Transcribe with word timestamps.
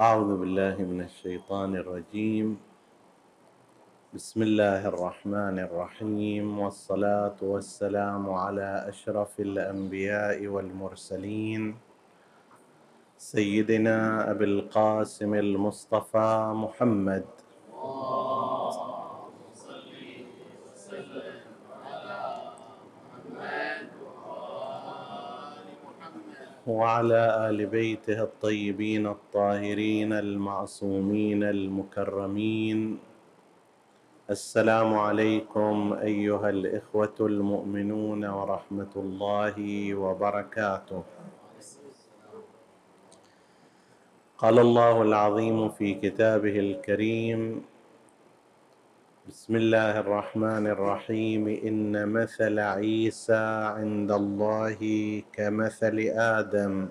أعوذ 0.00 0.40
بالله 0.40 0.76
من 0.90 1.00
الشيطان 1.06 1.76
الرجيم. 1.76 2.58
بسم 4.14 4.42
الله 4.42 4.88
الرحمن 4.90 5.58
الرحيم. 5.58 6.58
والصلاة 6.58 7.38
والسلام 7.42 8.30
على 8.30 8.84
أشرف 8.88 9.40
الأنبياء 9.40 10.46
والمرسلين. 10.46 11.78
سيدنا 13.18 14.30
أبي 14.30 14.44
القاسم 14.44 15.34
المصطفى 15.34 16.52
محمد. 16.54 17.24
وعلى 26.66 27.48
آل 27.48 27.66
بيته 27.66 28.22
الطيبين 28.22 29.06
الطاهرين 29.06 30.12
المعصومين 30.12 31.42
المكرمين. 31.42 32.98
السلام 34.30 34.94
عليكم 34.94 35.92
أيها 35.92 36.50
الإخوة 36.50 37.14
المؤمنون 37.20 38.24
ورحمة 38.24 38.94
الله 38.96 39.56
وبركاته. 39.94 41.02
قال 44.38 44.58
الله 44.58 45.02
العظيم 45.02 45.68
في 45.68 45.94
كتابه 45.94 46.58
الكريم 46.58 47.64
بسم 49.24 49.56
الله 49.56 50.04
الرحمن 50.04 50.66
الرحيم. 50.66 51.48
إن 51.48 52.08
مثل 52.08 52.58
عيسى 52.60 53.72
عند 53.72 54.12
الله 54.12 54.80
كمثل 55.32 55.96
آدم. 56.12 56.88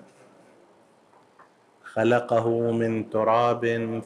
خلقه 1.94 2.70
من 2.72 3.10
تراب 3.10 3.62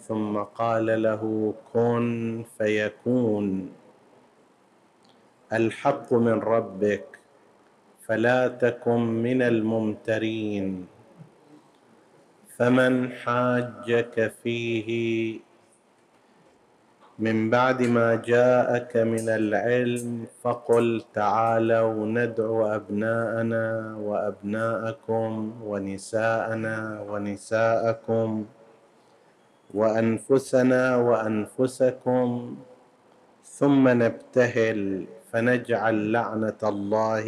ثم 0.08 0.36
قال 0.38 1.02
له 1.02 1.54
كن 1.72 2.44
فيكون. 2.58 3.72
الحق 5.52 6.12
من 6.12 6.38
ربك 6.44 7.18
فلا 8.04 8.48
تكن 8.48 9.00
من 9.00 9.42
الممترين. 9.42 10.86
فمن 12.56 13.12
حاجك 13.12 14.32
فيه 14.42 14.88
من 17.18 17.50
بعد 17.50 17.82
ما 17.82 18.14
جاءك 18.14 18.96
من 18.96 19.28
العلم 19.28 20.26
فقل 20.42 21.02
تعالوا 21.14 22.06
ندعو 22.06 22.66
أبناءنا 22.66 23.96
وأبناءكم 23.98 25.52
ونساءنا 25.64 27.00
ونساءكم 27.10 28.44
وأنفسنا 29.74 30.96
وأنفسكم 30.96 32.56
ثم 33.44 33.88
نبتهل 33.88 35.06
فنجعل 35.32 36.12
لعنة 36.12 36.62
الله 36.62 37.26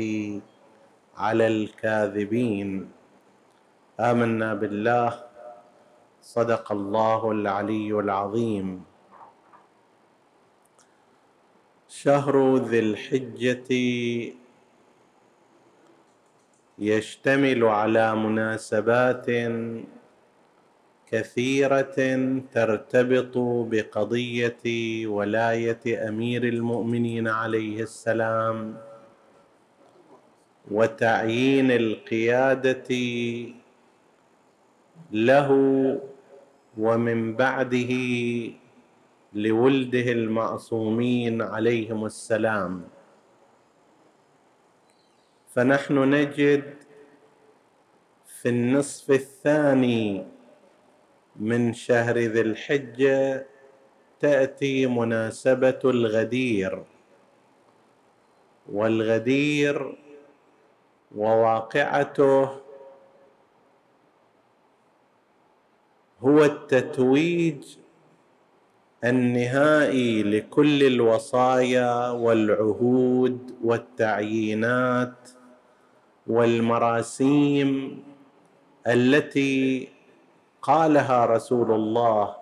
على 1.17 1.47
الكاذبين. 1.47 2.91
آمنا 4.01 4.55
بالله. 4.55 5.13
صدق 6.23 6.73
الله 6.73 7.31
العلي 7.31 7.91
العظيم. 7.91 8.90
شهر 11.91 12.57
ذي 12.57 12.79
الحجة 12.79 13.69
يشتمل 16.79 17.65
على 17.65 18.17
مناسبات 18.17 19.27
كثيرة 21.07 21.97
ترتبط 22.53 23.39
بقضية 23.39 24.63
ولاية 25.07 26.09
أمير 26.09 26.45
المؤمنين 26.45 27.29
عليه 27.29 27.83
السلام 27.83 28.77
وتعيين 30.71 31.71
القيادة 31.71 32.91
له 35.13 35.51
ومن 36.79 37.37
بعده 37.37 37.93
لولده 39.33 40.13
المعصومين 40.13 41.43
عليهم 41.43 42.05
السلام. 42.05 42.89
فنحن 45.49 45.99
نجد 46.15 46.75
في 48.27 48.49
النصف 48.49 49.11
الثاني 49.11 50.27
من 51.37 51.73
شهر 51.73 52.19
ذي 52.19 52.41
الحجة 52.41 53.47
تأتي 54.21 54.87
مناسبة 54.87 55.81
الغدير. 55.85 56.85
والغدير 58.73 59.99
وواقعته 61.17 62.61
هو 66.21 66.45
التتويج 66.45 67.77
النهائي 69.05 70.23
لكل 70.23 70.83
الوصايا 70.83 72.11
والعهود 72.11 73.55
والتعيينات 73.65 75.31
والمراسيم 76.27 77.99
التي 78.87 79.89
قالها 80.63 81.27
رسول 81.27 81.73
الله 81.73 82.35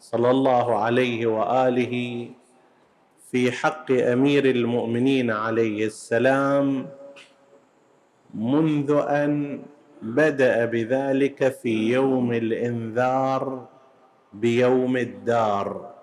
صلى 0.00 0.30
الله 0.30 0.76
عليه 0.76 1.26
وآله 1.26 2.28
في 3.30 3.52
حق 3.52 3.92
أمير 3.92 4.44
المؤمنين 4.50 5.30
عليه 5.30 5.86
السلام 5.86 6.86
منذ 8.34 8.90
أن 9.08 9.62
بدأ 10.02 10.64
بذلك 10.64 11.48
في 11.52 11.92
يوم 11.92 12.32
الإنذار 12.32 13.73
بيوم 14.34 14.96
الدار. 14.96 15.94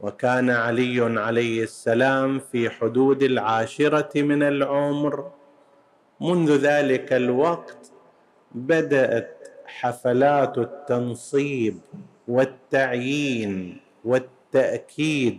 وكان 0.00 0.50
علي 0.50 1.20
عليه 1.20 1.62
السلام 1.62 2.38
في 2.38 2.70
حدود 2.70 3.22
العاشرة 3.22 4.22
من 4.22 4.42
العمر. 4.42 5.30
منذ 6.20 6.56
ذلك 6.56 7.12
الوقت 7.12 7.92
بدأت 8.54 9.48
حفلات 9.66 10.58
التنصيب 10.58 11.78
والتعيين 12.28 13.80
والتأكيد 14.04 15.38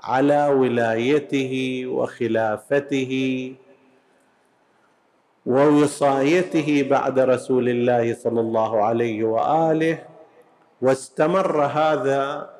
على 0.00 0.46
ولايته 0.48 1.82
وخلافته 1.86 3.12
ووصايته 5.46 6.86
بعد 6.90 7.18
رسول 7.18 7.68
الله 7.68 8.14
صلى 8.14 8.40
الله 8.40 8.84
عليه 8.84 9.24
وآله 9.24 9.98
واستمر 10.82 11.64
هذا 11.64 12.50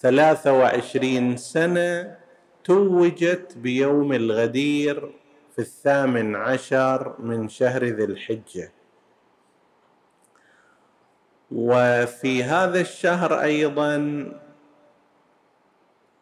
ثلاثة 0.00 0.52
وعشرين 0.52 1.36
سنة 1.36 2.18
توجت 2.64 3.52
بيوم 3.56 4.12
الغدير 4.12 5.12
في 5.52 5.58
الثامن 5.58 6.36
عشر 6.36 7.20
من 7.20 7.48
شهر 7.48 7.84
ذي 7.84 8.04
الحجة. 8.04 8.72
وفي 11.52 12.44
هذا 12.44 12.80
الشهر 12.80 13.40
أيضا 13.42 13.96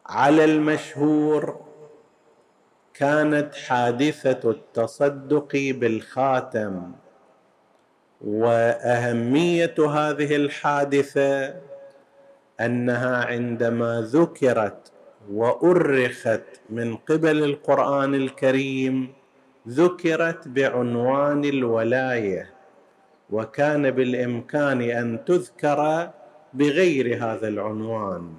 على 0.06 0.44
المشهور 0.44 1.64
كانت 2.94 3.54
حادثة 3.54 4.50
التصدق 4.50 5.52
بالخاتم. 5.52 6.92
وأهمية 8.20 9.74
هذه 9.78 10.36
الحادثة 10.36 11.54
أنها 12.60 13.24
عندما 13.24 14.00
ذكرت 14.12 14.92
وأرخت 15.32 16.42
من 16.70 16.96
قبل 16.96 17.44
القرآن 17.44 18.14
الكريم 18.14 19.12
ذكرت 19.68 20.48
بعنوان 20.48 21.44
الولاية 21.44 22.50
وكان 23.30 23.90
بالإمكان 23.90 24.82
أن 24.82 25.24
تذكر 25.24 26.10
بغير 26.54 27.24
هذا 27.24 27.48
العنوان. 27.48 28.34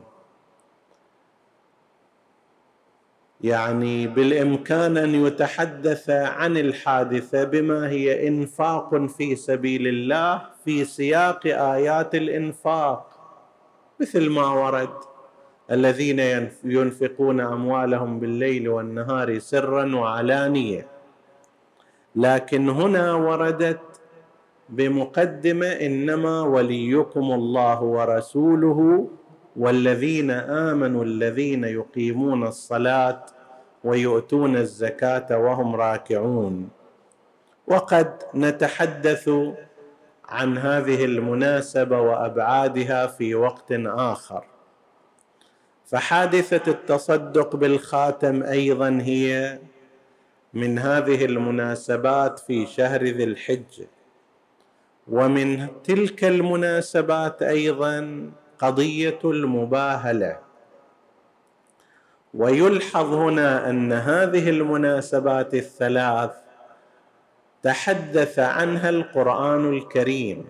يعني 3.43 4.07
بالإمكان 4.07 4.97
أن 4.97 5.15
يتحدث 5.15 6.09
عن 6.09 6.57
الحادثة 6.57 7.43
بما 7.43 7.89
هي 7.89 8.27
إنفاق 8.27 9.05
في 9.05 9.35
سبيل 9.35 9.87
الله 9.87 10.41
في 10.65 10.85
سياق 10.85 11.39
آيات 11.45 12.15
الإنفاق. 12.15 13.07
مثل 14.01 14.29
ما 14.29 14.47
ورد 14.47 14.89
الذين 15.71 16.49
ينفقون 16.63 17.39
أموالهم 17.41 18.19
بالليل 18.19 18.69
والنهار 18.69 19.39
سرا 19.39 19.95
وعلانية. 19.95 20.87
لكن 22.15 22.69
هنا 22.69 23.13
وردت 23.13 23.79
بمقدمة 24.69 25.67
إنما 25.67 26.41
وليكم 26.41 27.31
الله 27.31 27.81
ورسوله 27.83 29.09
والذين 29.55 30.31
آمنوا 30.31 31.03
الذين 31.03 31.63
يقيمون 31.63 32.47
الصلاة 32.47 33.25
ويؤتون 33.83 34.57
الزكاة 34.57 35.37
وهم 35.37 35.75
راكعون. 35.75 36.69
وقد 37.67 38.13
نتحدث 38.35 39.29
عن 40.25 40.57
هذه 40.57 41.05
المناسبة 41.05 41.99
وأبعادها 42.01 43.07
في 43.07 43.35
وقت 43.35 43.71
آخر. 43.85 44.43
فحادثة 45.85 46.71
التصدق 46.71 47.55
بالخاتم 47.55 48.43
أيضا 48.43 48.99
هي 49.01 49.59
من 50.53 50.79
هذه 50.79 51.25
المناسبات 51.25 52.39
في 52.39 52.65
شهر 52.65 53.03
ذي 53.03 53.23
الحجة. 53.23 53.87
ومن 55.07 55.67
تلك 55.83 56.23
المناسبات 56.23 57.41
أيضا 57.41 58.31
قضية 58.61 59.19
المباهلة. 59.25 60.37
ويلحظ 62.33 63.13
هنا 63.13 63.69
أن 63.69 63.93
هذه 63.93 64.49
المناسبات 64.49 65.53
الثلاث 65.53 66.31
تحدث 67.63 68.39
عنها 68.39 68.89
القرآن 68.89 69.73
الكريم 69.73 70.47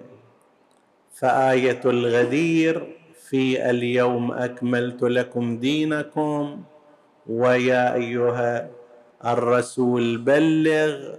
فآية 1.13 1.81
الغدير 1.85 2.95
في 3.29 3.69
اليوم 3.69 4.31
أكملت 4.31 5.03
لكم 5.03 5.57
دينكم 5.57 6.63
ويا 7.27 7.93
أيها 7.93 8.69
الرسول 9.25 10.17
بلغ 10.17 11.15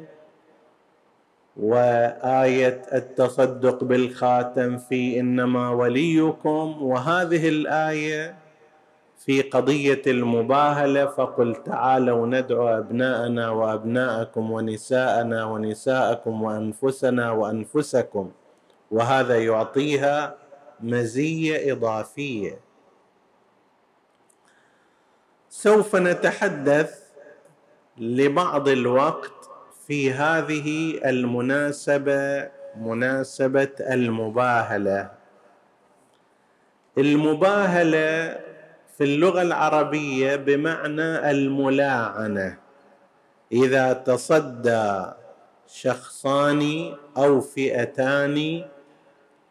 وآية 1.56 2.82
التصدق 2.92 3.84
بالخاتم 3.84 4.78
في 4.78 5.20
إنما 5.20 5.70
وليكم 5.70 6.82
وهذه 6.82 7.48
الآية 7.48 8.36
في 9.18 9.42
قضية 9.42 10.02
المباهلة 10.06 11.06
فقل 11.06 11.54
تعالوا 11.54 12.26
ندعو 12.26 12.68
أبناءنا 12.68 13.50
وأبناءكم 13.50 14.50
ونساءنا 14.50 15.44
ونساءكم 15.44 16.42
وأنفسنا 16.42 17.30
وأنفسكم 17.30 18.30
وهذا 18.90 19.38
يعطيها 19.38 20.34
مزية 20.80 21.72
إضافية. 21.72 22.60
سوف 25.50 25.96
نتحدث 25.96 27.02
لبعض 27.98 28.68
الوقت 28.68 29.41
في 29.92 30.12
هذه 30.12 31.00
المناسبة 31.04 32.48
مناسبة 32.80 33.74
المباهلة. 33.80 35.10
المباهلة 36.98 38.40
في 38.96 39.04
اللغة 39.04 39.42
العربية 39.42 40.36
بمعنى 40.36 41.30
الملاعنة. 41.30 42.58
إذا 43.52 43.92
تصدى 43.92 45.04
شخصان 45.66 46.94
أو 47.16 47.40
فئتان 47.40 48.64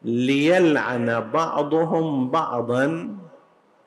ليلعن 0.01 1.31
بعضهم 1.31 2.31
بعضا 2.31 3.17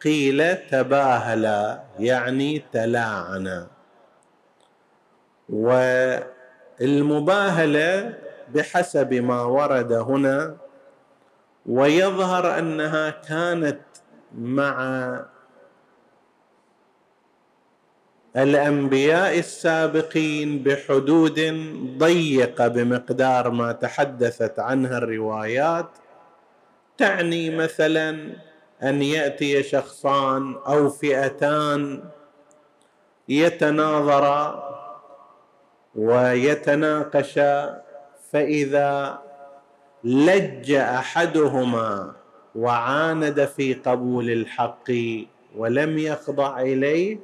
قيل 0.04 0.56
تباهلا 0.56 1.82
يعني 1.98 2.64
تلاعنا 2.72 3.74
والمباهله 6.80 8.14
بحسب 8.54 9.14
ما 9.14 9.42
ورد 9.42 9.92
هنا 9.92 10.56
ويظهر 11.66 12.58
أنها 12.58 13.10
كانت 13.10 13.80
مع 14.38 15.24
الأنبياء 18.36 19.38
السابقين 19.38 20.62
بحدود 20.62 21.40
ضيقة 21.98 22.68
بمقدار 22.68 23.50
ما 23.50 23.72
تحدثت 23.72 24.58
عنها 24.58 24.98
الروايات 24.98 25.88
تعني 26.98 27.56
مثلا 27.56 28.36
أن 28.82 29.02
يأتي 29.02 29.62
شخصان 29.62 30.54
أو 30.66 30.90
فئتان 30.90 32.04
يتناظرا 33.28 34.73
ويتناقشا 35.96 37.82
فإذا 38.30 39.22
لج 40.04 40.72
أحدهما 40.72 42.12
وعاند 42.54 43.44
في 43.44 43.74
قبول 43.74 44.30
الحق 44.30 44.90
ولم 45.56 45.98
يخضع 45.98 46.60
إليه 46.60 47.18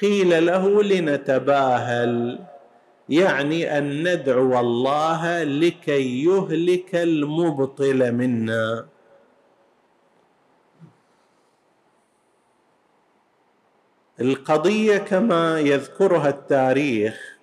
قيل 0.00 0.46
له 0.46 0.82
لنتباهل 0.82 2.38
يعني 3.08 3.78
أن 3.78 4.08
ندعو 4.12 4.60
الله 4.60 5.42
لكي 5.44 6.24
يهلك 6.24 6.94
المبطل 6.94 8.12
منا. 8.12 8.86
القضية 14.20 14.98
كما 14.98 15.60
يذكرها 15.60 16.28
التاريخ 16.28 17.37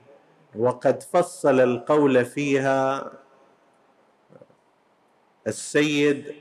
وقد 0.57 1.03
فصل 1.03 1.59
القول 1.59 2.25
فيها 2.25 3.11
السيد 5.47 6.35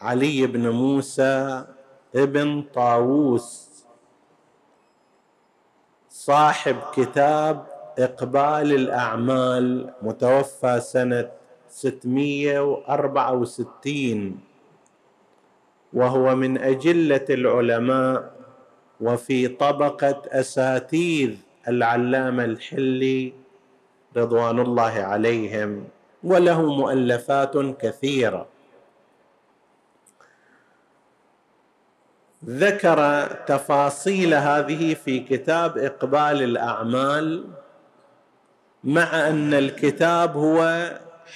علي 0.00 0.46
بن 0.46 0.68
موسى 0.68 1.64
ابن 2.14 2.62
طاووس. 2.74 3.68
صاحب 6.10 6.76
كتاب 6.94 7.66
إقبال 7.98 8.74
الأعمال 8.74 9.94
متوفى 10.02 10.80
سنة 10.80 11.30
664 11.68 14.40
وهو 15.92 16.34
من 16.34 16.58
أجلة 16.58 17.24
العلماء 17.30 18.32
وفي 19.00 19.48
طبقة 19.48 20.22
أساتيذ 20.26 21.36
العلامة 21.68 22.44
الحلي 22.44 23.32
رضوان 24.16 24.58
الله 24.60 24.92
عليهم 24.92 25.84
وله 26.24 26.62
مؤلفات 26.62 27.56
كثيرة. 27.56 28.46
ذكر 32.44 33.26
تفاصيل 33.46 34.34
هذه 34.34 34.94
في 34.94 35.20
كتاب 35.20 35.78
إقبال 35.78 36.42
الأعمال 36.42 37.44
مع 38.84 39.28
أن 39.28 39.54
الكتاب 39.54 40.36
هو 40.36 40.90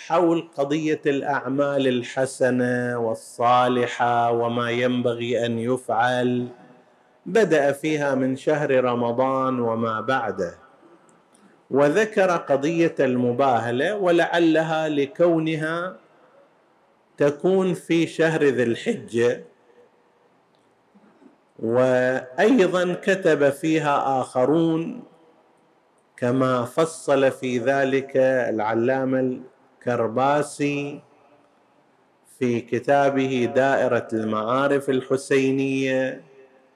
حول 0.06 0.48
قضية 0.56 1.00
الأعمال 1.06 1.88
الحسنة 1.88 2.98
والصالحة 2.98 4.30
وما 4.30 4.70
ينبغي 4.70 5.46
أن 5.46 5.58
يفعل 5.58 6.48
بدأ 7.26 7.72
فيها 7.72 8.14
من 8.14 8.36
شهر 8.36 8.84
رمضان 8.84 9.60
وما 9.60 10.00
بعده. 10.00 10.61
وذكر 11.72 12.30
قضية 12.30 12.94
المباهلة 13.00 13.96
ولعلها 13.96 14.88
لكونها 14.88 15.96
تكون 17.16 17.74
في 17.74 18.06
شهر 18.06 18.44
ذي 18.44 18.62
الحجة. 18.62 19.44
وأيضا 21.58 22.94
كتب 22.94 23.50
فيها 23.50 24.20
آخرون 24.20 25.02
كما 26.16 26.64
فصل 26.64 27.30
في 27.30 27.58
ذلك 27.58 28.16
العلامة 28.16 29.20
الكرباسي 29.80 31.00
في 32.38 32.60
كتابه 32.60 33.52
دائرة 33.54 34.08
المعارف 34.12 34.90
الحسينية 34.90 36.20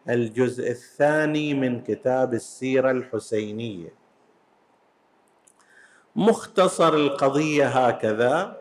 الجزء 0.09 0.71
الثاني 0.71 1.55
من 1.55 1.81
كتاب 1.81 2.35
السيرة 2.35 2.91
الحسينية. 2.91 4.06
مختصر 6.17 6.95
القضية 6.95 7.67
هكذا. 7.67 8.57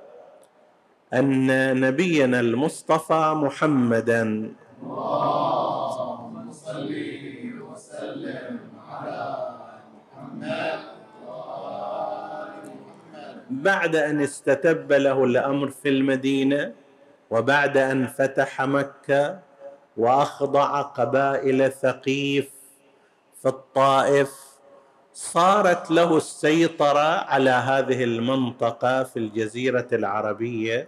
أن 1.13 1.79
نبينا 1.79 2.39
المصطفى 2.39 3.33
محمدا. 3.35 4.51
اللهم 4.83 6.51
صل 6.51 6.91
وسلم 7.75 8.59
على 8.89 9.49
محمد 9.95 10.79
بعد 13.49 13.95
أن 13.95 14.21
استتب 14.21 14.93
له 14.93 15.23
الأمر 15.23 15.69
في 15.69 15.89
المدينة 15.89 16.73
وبعد 17.29 17.77
أن 17.77 18.07
فتح 18.07 18.61
مكة 18.61 19.39
وأخضع 19.97 20.81
قبائل 20.81 21.71
ثقيف 21.71 22.49
في 23.41 23.47
الطائف 23.47 24.44
صارت 25.15 25.91
له 25.91 26.17
السيطرة 26.17 27.09
على 27.31 27.49
هذه 27.49 28.03
المنطقة 28.03 29.03
في 29.03 29.19
الجزيرة 29.19 29.87
العربية 29.93 30.87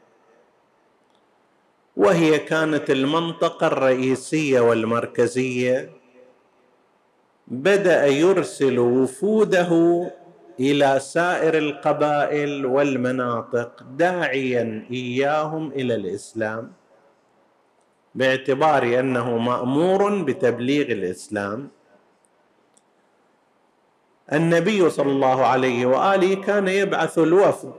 وهي 1.97 2.39
كانت 2.39 2.89
المنطقة 2.89 3.67
الرئيسية 3.67 4.59
والمركزية. 4.59 5.89
بدأ 7.47 8.05
يرسل 8.05 8.79
وفوده 8.79 9.71
إلى 10.59 10.99
سائر 10.99 11.57
القبائل 11.57 12.65
والمناطق 12.65 13.83
داعيا 13.83 14.87
إياهم 14.91 15.71
إلى 15.71 15.95
الإسلام 15.95 16.71
باعتبار 18.15 18.99
أنه 18.99 19.37
مأمور 19.37 20.21
بتبليغ 20.23 20.85
الإسلام. 20.91 21.76
النبي 24.33 24.89
صلى 24.89 25.11
الله 25.11 25.45
عليه 25.45 25.85
وآله 25.85 26.35
كان 26.35 26.67
يبعث 26.67 27.17
الوفد 27.17 27.73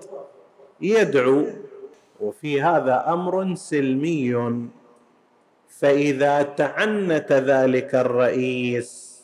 يدعو 0.81 1.47
وفي 2.21 2.63
هذا 2.63 3.05
أمر 3.09 3.55
سلمي. 3.55 4.69
فإذا 5.69 6.43
تعنت 6.43 7.33
ذلك 7.33 7.95
الرئيس 7.95 9.23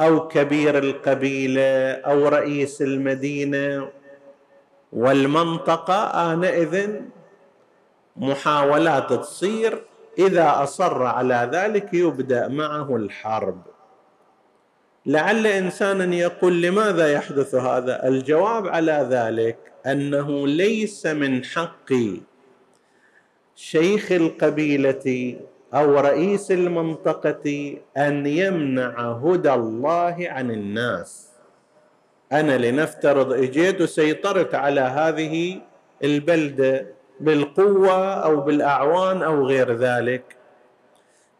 أو 0.00 0.28
كبير 0.28 0.78
القبيلة 0.78 1.92
أو 1.92 2.28
رئيس 2.28 2.82
المدينة 2.82 3.88
والمنطقة 4.92 6.32
آنئذ 6.32 7.00
محاولات 8.16 9.12
تصير. 9.12 9.82
إذا 10.18 10.62
أصر 10.62 11.02
على 11.02 11.50
ذلك 11.52 11.94
يبدأ 11.94 12.48
معه 12.48 12.96
الحرب. 12.96 13.71
لعل 15.06 15.46
إنسانا 15.46 16.14
يقول 16.14 16.62
لماذا 16.62 17.12
يحدث 17.12 17.54
هذا؟ 17.54 18.08
الجواب 18.08 18.68
على 18.68 19.06
ذلك 19.10 19.56
أنه 19.86 20.46
ليس 20.46 21.06
من 21.06 21.44
حق 21.44 21.92
شيخ 23.56 24.12
القبيلة 24.12 25.36
أو 25.74 26.00
رئيس 26.00 26.50
المنطقة 26.50 27.76
أن 27.96 28.26
يمنع 28.26 29.12
هدى 29.12 29.52
الله 29.52 30.16
عن 30.20 30.50
الناس. 30.50 31.28
أنا 32.32 32.58
لنفترض 32.58 33.32
إجيت 33.32 33.80
وسيطرت 33.80 34.54
على 34.54 34.80
هذه 34.80 35.60
البلده 36.04 36.86
بالقوة 37.20 38.14
أو 38.14 38.40
بالأعوان 38.40 39.22
أو 39.22 39.46
غير 39.46 39.72
ذلك. 39.72 40.36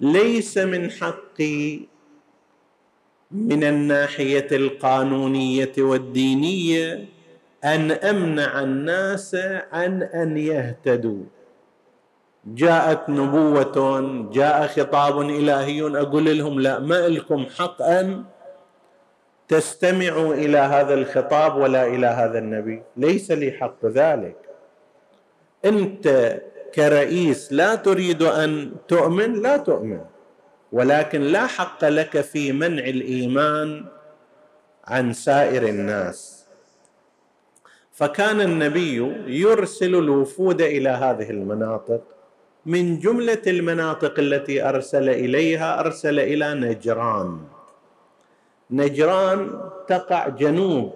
ليس 0.01 0.59
من 0.59 0.91
حقي 0.91 1.92
من 3.33 3.65
الناحية 3.65 4.47
القانونية 4.53 5.73
والدينية 5.79 7.05
أن 7.65 7.91
أمنع 7.91 8.61
الناس 8.61 9.37
عن 9.73 10.03
أن 10.03 10.37
يهتدوا. 10.37 11.23
جاءت 12.47 13.09
نبوة 13.09 14.01
جاء 14.33 14.67
خطاب 14.67 15.21
إلهي 15.21 15.83
أقول 15.83 16.39
لهم 16.39 16.61
لا 16.61 16.79
ما 16.79 17.09
لكم 17.09 17.47
حق 17.59 17.83
أن 17.83 18.25
تستمعوا 19.49 20.35
إلى 20.35 20.59
هذا 20.59 20.95
الخطاب 20.95 21.57
ولا 21.57 21.87
إلى 21.87 22.07
هذا 22.07 22.39
النبي. 22.39 22.83
ليس 22.97 23.31
لي 23.31 23.53
حق 23.53 23.87
ذلك. 23.87 24.37
أنت 25.65 26.37
كرئيس 26.75 27.53
لا 27.53 27.75
تريد 27.75 28.23
أن 28.23 28.73
تؤمن؟ 28.89 29.43
لا 29.43 29.57
تؤمن. 29.57 30.01
ولكن 30.73 31.21
لا 31.21 31.47
حق 31.47 31.85
لك 31.85 32.21
في 32.21 32.53
منع 32.53 32.85
الإيمان 32.85 33.85
عن 34.85 35.13
سائر 35.13 35.69
الناس. 35.69 36.47
فكان 37.93 38.41
النبي 38.41 38.97
يرسل 39.27 39.95
الوفود 39.95 40.63
إلى 40.63 40.89
هذه 40.89 41.31
المناطق 41.31 42.03
من 42.67 42.99
جملة 42.99 43.43
المناطق 43.47 44.19
التي 44.19 44.69
أرسل 44.69 45.09
إليها 45.09 45.81
أرسل 45.81 46.19
إلى 46.21 46.55
نجران. 46.55 47.41
نجران 48.71 49.61
تقع 49.89 50.29
جنوب 50.29 50.95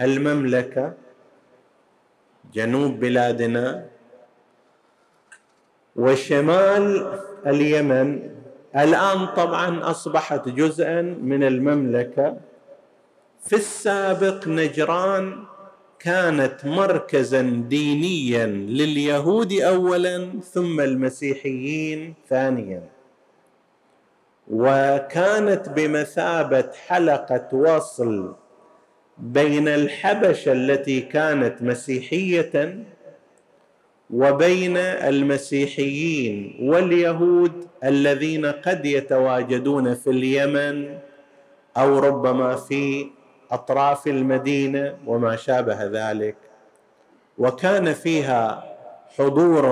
المملكة 0.00 0.94
جنوب 2.54 3.00
بلادنا 3.00 3.86
وشمال 5.96 7.12
اليمن. 7.46 8.35
الآن 8.76 9.26
طبعا 9.26 9.90
أصبحت 9.90 10.48
جزءا 10.48 11.02
من 11.02 11.42
المملكة. 11.42 12.36
في 13.44 13.56
السابق 13.56 14.48
نجران 14.48 15.44
كانت 15.98 16.64
مركزا 16.64 17.42
دينيا 17.68 18.46
لليهود 18.46 19.52
اولا 19.52 20.40
ثم 20.52 20.80
المسيحيين 20.80 22.14
ثانيا. 22.28 22.82
وكانت 24.50 25.68
بمثابة 25.68 26.70
حلقة 26.86 27.48
وصل 27.52 28.34
بين 29.18 29.68
الحبشة 29.68 30.52
التي 30.52 31.00
كانت 31.00 31.62
مسيحية 31.62 32.84
وبين 34.10 34.76
المسيحيين 34.76 36.56
واليهود 36.60 37.68
الذين 37.84 38.46
قد 38.46 38.86
يتواجدون 38.86 39.94
في 39.94 40.10
اليمن 40.10 40.98
أو 41.76 41.98
ربما 41.98 42.56
في 42.56 43.10
أطراف 43.50 44.06
المدينة 44.06 44.96
وما 45.06 45.36
شابه 45.36 45.84
ذلك. 45.84 46.36
وكان 47.38 47.92
فيها 47.92 48.76
حضور 49.18 49.66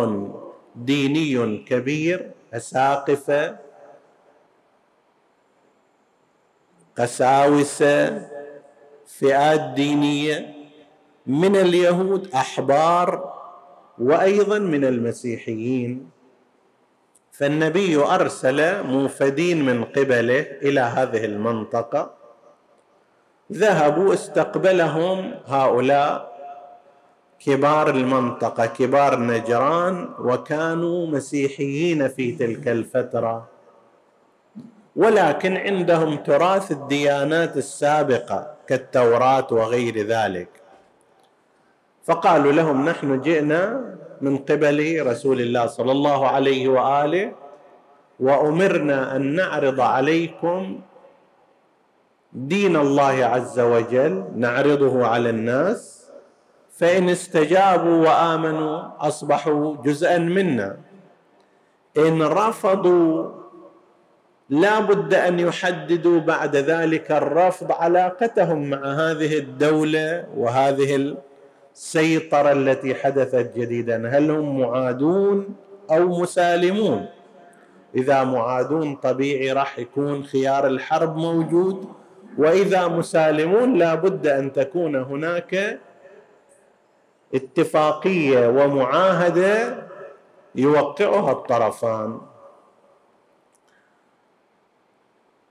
ديني 0.76 1.58
كبير 1.58 2.30
أساقفة 2.54 3.56
قساوسة 6.98 8.28
فئات 9.06 9.60
دينية. 9.60 10.54
من 11.26 11.56
اليهود 11.56 12.30
أحبار 12.34 13.34
وأيضا 13.98 14.58
من 14.58 14.84
المسيحيين. 14.84 16.10
فالنبي 17.32 17.96
أرسل 17.96 18.82
موفدين 18.82 19.64
من 19.64 19.84
قبله 19.84 20.40
إلى 20.62 20.80
هذه 20.80 21.24
المنطقة. 21.24 22.14
ذهبوا 23.52 24.14
استقبلهم 24.14 25.34
هؤلاء 25.46 26.34
كبار 27.40 27.90
المنطقة 27.90 28.66
كبار 28.66 29.20
نجران 29.20 30.08
وكانوا 30.18 31.06
مسيحيين 31.06 32.08
في 32.08 32.32
تلك 32.32 32.68
الفترة. 32.68 33.48
ولكن 34.96 35.56
عندهم 35.56 36.16
تراث 36.16 36.72
الديانات 36.72 37.56
السابقة 37.56 38.54
كالتوراة 38.66 39.46
وغير 39.50 40.06
ذلك. 40.06 40.63
فقالوا 42.04 42.52
لهم 42.52 42.88
نحن 42.88 43.20
جئنا 43.20 43.94
من 44.20 44.38
قبل 44.38 45.06
رسول 45.06 45.40
الله 45.40 45.66
صلى 45.66 45.92
الله 45.92 46.28
عليه 46.28 46.68
وآله 46.68 47.32
وأمرنا 48.20 49.16
أن 49.16 49.34
نعرض 49.34 49.80
عليكم 49.80 50.80
دين 52.32 52.76
الله 52.76 53.24
عز 53.24 53.60
وجل 53.60 54.24
نعرضه 54.36 55.06
على 55.06 55.30
الناس 55.30 56.10
فإن 56.76 57.08
استجابوا 57.08 58.08
وآمنوا 58.08 58.82
أصبحوا 58.98 59.76
جزءا 59.84 60.18
منا. 60.18 60.76
إن 61.98 62.22
رفضوا 62.22 63.30
لا 64.50 64.80
بد 64.80 65.14
أن 65.14 65.40
يحددوا 65.40 66.20
بعد 66.20 66.56
ذلك 66.56 67.12
الرفض 67.12 67.72
علاقتهم 67.72 68.70
مع 68.70 68.82
هذه 68.84 69.38
الدولة 69.38 70.26
وهذه 70.36 70.96
السيطره 71.74 72.52
التي 72.52 72.94
حدثت 72.94 73.56
جديدا. 73.56 74.08
هل 74.08 74.30
هم 74.30 74.60
معادون 74.60 75.56
أو 75.90 76.20
مسالمون؟ 76.20 77.06
إذا 77.96 78.24
معادون 78.24 78.94
طبيعي 78.96 79.52
راح 79.52 79.78
يكون 79.78 80.24
خيار 80.24 80.66
الحرب 80.66 81.16
موجود 81.16 81.88
وإذا 82.38 82.88
مسالمون 82.88 83.74
لا 83.74 83.94
بد 83.94 84.26
أن 84.26 84.52
تكون 84.52 84.96
هناك 84.96 85.80
اتفاقية 87.34 88.48
ومعاهدة 88.48 89.76
يوقعها 90.54 91.32
الطرفان. 91.32 92.20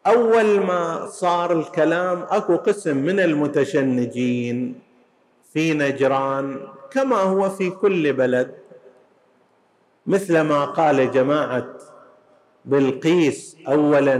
أول 0.07 0.59
ما 0.59 1.05
صار 1.05 1.59
الكلام 1.59 2.25
أكو 2.29 2.55
قسم 2.55 2.97
من 2.97 3.19
المتشنجين 3.19 4.82
في 5.53 5.73
نجران 5.73 6.67
كما 6.91 7.15
هو 7.15 7.49
في 7.49 7.69
كل 7.69 8.13
بلد. 8.13 8.55
مثل 10.07 10.41
ما 10.41 10.65
قال 10.65 11.11
جماعة 11.11 11.67
بلقيس 12.65 13.57
اولا 13.67 14.17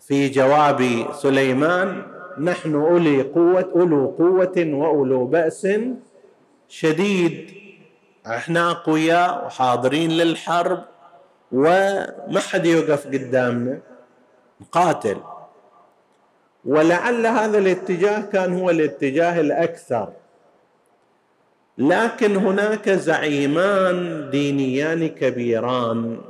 في 0.00 0.28
جواب 0.28 1.06
سليمان 1.12 2.02
نحن 2.38 2.74
أولي 2.74 3.22
قوة 3.22 3.72
أولو 3.74 4.06
قوة 4.06 4.54
وأولو 4.56 5.26
بأس 5.26 5.68
شديد. 6.68 7.50
إحنا 8.26 8.70
أقوياء 8.70 9.46
وحاضرين 9.46 10.10
للحرب 10.10 10.84
وما 11.52 12.40
حد 12.40 12.66
يوقف 12.66 13.06
قدامنا. 13.06 13.80
نقاتل 14.60 15.16
ولعل 16.64 17.26
هذا 17.26 17.58
الاتجاه 17.58 18.20
كان 18.20 18.58
هو 18.60 18.70
الاتجاه 18.70 19.40
الأكثر. 19.40 20.12
لكن 21.78 22.36
هناك 22.36 22.90
زعيمان 22.90 24.30
دينيان 24.30 25.08
كبيران. 25.08 26.20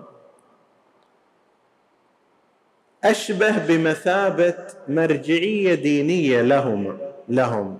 أشبه 3.04 3.58
بمثابة 3.58 4.66
مرجعية 4.88 5.74
دينية 5.74 6.42
لهم 6.42 6.98
لهم. 7.28 7.78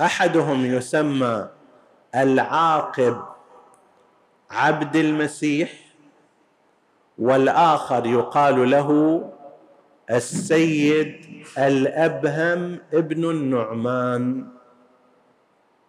أحدهم 0.00 0.66
يسمى 0.66 1.48
العاقب 2.14 3.22
عبد 4.50 4.96
المسيح 4.96 5.72
والآخر 7.18 8.06
يقال 8.06 8.70
له 8.70 9.20
السيد 10.10 11.26
الأبهم 11.58 12.78
ابن 12.92 13.30
النعمان. 13.30 14.46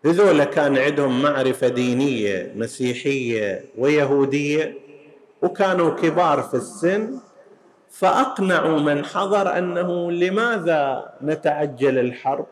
هذول 0.06 0.44
كان 0.44 0.78
عندهم 0.78 1.22
معرفة 1.22 1.68
دينية 1.68 2.54
مسيحية 2.56 3.66
ويهودية 3.78 4.74
وكانوا 5.42 5.90
كبار 5.90 6.42
في 6.42 6.54
السن. 6.54 7.20
فأقنعوا 7.92 8.80
من 8.80 9.06
حضر 9.06 9.58
أنه 9.58 10.12
لماذا 10.12 11.14
نتعجل 11.24 12.00
الحرب؟ 12.00 12.48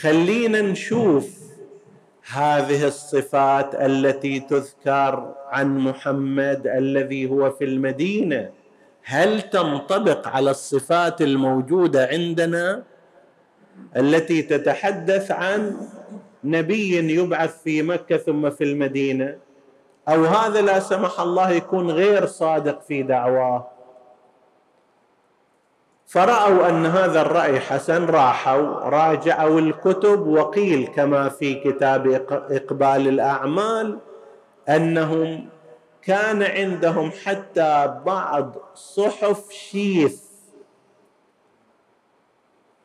خلينا 0.00 0.60
نشوف 0.60 1.38
هذه 2.32 2.86
الصفات 2.86 3.74
التي 3.74 4.40
تذكر 4.40 5.34
عن 5.48 5.78
محمد 5.78 6.66
الذي 6.66 7.30
هو 7.30 7.50
في 7.50 7.64
المدينة. 7.64 8.50
هل 9.04 9.42
تنطبق 9.42 10.28
على 10.28 10.50
الصفات 10.50 11.22
الموجودة 11.22 12.08
عندنا 12.12 12.82
التي 13.96 14.42
تتحدث 14.42 15.30
عن 15.30 15.76
نبي 16.44 17.14
يبعث 17.14 17.62
في 17.62 17.82
مكة 17.82 18.16
ثم 18.16 18.50
في 18.50 18.64
المدينة؟ 18.64 19.36
أو 20.08 20.24
هذا 20.24 20.60
لا 20.60 20.80
سمح 20.80 21.20
الله 21.20 21.50
يكون 21.50 21.90
غير 21.90 22.26
صادق 22.26 22.82
في 22.82 23.02
دعواه؟ 23.02 23.68
فرأوا 26.06 26.68
أن 26.68 26.86
هذا 26.86 27.20
الرأي 27.20 27.60
حسن 27.60 28.04
راحوا 28.04 28.66
راجعوا 28.88 29.60
الكتب 29.60 30.26
وقيل 30.26 30.86
كما 30.86 31.28
في 31.28 31.54
كتاب 31.54 32.06
إقبال 32.30 33.08
الأعمال 33.08 33.98
أنهم 34.68 35.48
كان 36.06 36.42
عندهم 36.42 37.10
حتى 37.24 38.00
بعض 38.06 38.56
صحف 38.74 39.50
شيث. 39.50 40.20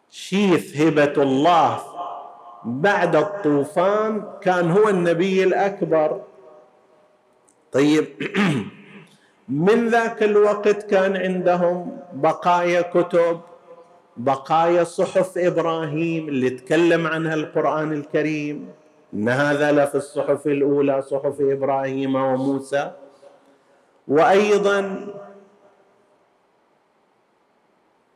شيث 0.10 0.82
هبة 0.82 1.24
الله. 1.24 1.80
بعد 2.66 3.16
الطوفان 3.16 4.24
كان 4.42 4.72
هو 4.72 4.90
النبي 4.90 5.44
الأكبر. 5.44 6.22
طيب 7.72 8.06
من 9.68 9.88
ذاك 9.90 10.24
الوقت 10.24 10.84
كان 10.84 11.18
عندهم 11.18 11.98
بقايا 12.14 12.82
كتب 12.82 13.42
بقايا 14.18 14.84
صحف 14.84 15.38
إبراهيم 15.38 16.28
اللي 16.28 16.50
تكلم 16.50 17.08
عنها 17.08 17.34
القرآن 17.34 17.94
الكريم. 17.94 18.70
إن 19.14 19.30
هذا 19.30 19.72
لفي 19.72 19.96
الصحف 19.96 20.48
الأولى 20.48 21.02
صحف 21.02 21.36
إبراهيم 21.42 22.16
وموسى. 22.16 22.92
وأيضا 24.10 25.08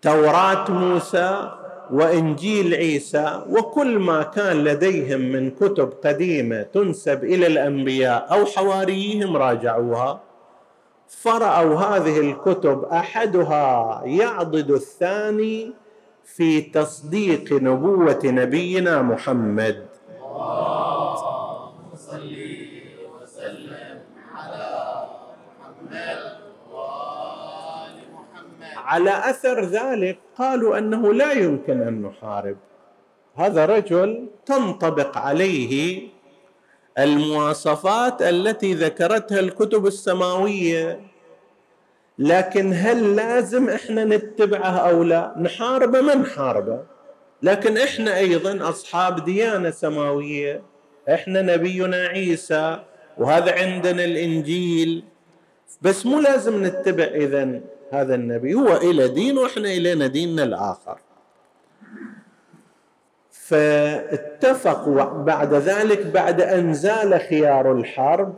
توراه 0.02 0.72
موسى 0.72 1.52
وإنجيل 1.92 2.74
عيسى 2.74 3.44
وكل 3.50 4.00
ما 4.00 4.24
كان 4.24 4.64
لديهم 4.64 5.22
من 5.22 5.52
كتب 5.52 5.94
قديمة 6.04 6.62
تنسب 6.62 7.24
إلى 7.24 7.48
الأنبياء 7.48 8.34
أو 8.34 8.46
حواريهم 8.46 9.38
راجعوها 9.38 10.22
فرأوا 11.08 11.80
هذه 11.80 12.20
الكتب 12.20 12.84
أحدها 12.84 14.02
يعضد 14.06 14.72
الثاني 14.72 15.74
في 16.24 16.62
تصديق 16.62 17.54
نبوة 17.54 18.20
نبينا 18.24 19.02
محمد. 19.02 19.86
على 28.94 29.30
أثر 29.30 29.66
ذلك 29.66 30.18
قالوا 30.38 30.78
أنه 30.78 31.14
لا 31.14 31.32
يمكن 31.32 31.82
أن 31.82 32.02
نحارب. 32.02 32.58
هذا 33.36 33.66
رجل 33.66 34.28
تنطبق 34.46 35.18
عليه 35.18 36.08
المواصفات 37.00 38.22
التي 38.22 38.74
ذكرتها 38.74 39.40
الكتب 39.40 39.88
السماوية. 39.88 41.02
لكن 42.20 42.74
هل 42.74 43.16
لازم 43.16 43.70
إحنا 43.70 44.06
نتبعه 44.06 44.78
أو 44.90 45.04
لا؟ 45.04 45.34
نحاربه 45.38 46.02
ما 46.02 46.16
نحاربه. 46.16 46.80
لكن 47.44 47.78
إحنا 47.78 48.18
أيضا 48.18 48.70
أصحاب 48.70 49.26
ديانة 49.26 49.72
سماوية. 49.72 50.62
إحنا 51.14 51.42
نبينا 51.42 51.98
عيسى 51.98 52.80
وهذا 53.18 53.60
عندنا 53.60 54.04
الإنجيل. 54.06 55.04
بس 55.82 56.06
مو 56.06 56.20
لازم 56.20 56.66
نتبع 56.66 57.04
اذا 57.04 57.62
هذا 57.94 58.16
النبي. 58.16 58.54
هو 58.54 58.78
إلى 58.78 59.08
دين 59.08 59.38
وإحنا 59.38 59.70
إلينا 59.70 60.08
ديننا 60.08 60.44
الآخر. 60.44 60.98
فاتفقوا 63.32 65.04
بعد 65.04 65.54
ذلك 65.54 66.06
بعد 66.06 66.42
أن 66.42 66.74
زال 66.74 67.22
خيار 67.30 67.72
الحرب 67.72 68.36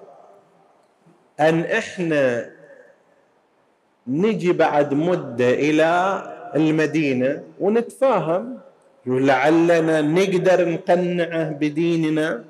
أن 1.39 1.59
إحنا 1.59 2.49
نجي 4.07 4.53
بعد 4.53 4.93
مدة 4.93 5.49
إلى 5.49 6.21
المدينة 6.55 7.43
ونتفاهم. 7.59 8.59
لعلنا 9.05 10.01
نقدر 10.01 10.69
نقنعه 10.69 11.49
بديننا 11.49 12.43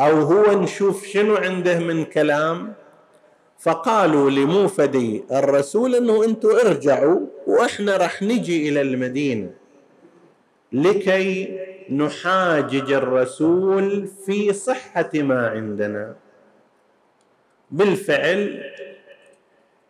أو 0.00 0.20
هو 0.20 0.62
نشوف 0.62 1.06
شنو 1.06 1.36
عنده 1.36 1.78
من 1.78 2.04
كلام. 2.04 2.72
فقالوا 3.62 4.30
لموفدي 4.30 5.24
الرسول 5.32 5.94
أنه 5.94 6.24
أنتم 6.24 6.48
ارجعوا 6.48 7.20
وإحنا 7.46 7.96
راح 7.96 8.22
نجي 8.22 8.68
إلى 8.68 8.80
المدينة 8.80 9.50
لكي 10.72 11.58
نحاجج 11.90 12.92
الرسول 12.92 14.06
في 14.26 14.52
صحة 14.52 15.10
ما 15.14 15.48
عندنا. 15.48 16.16
بالفعل 17.70 18.62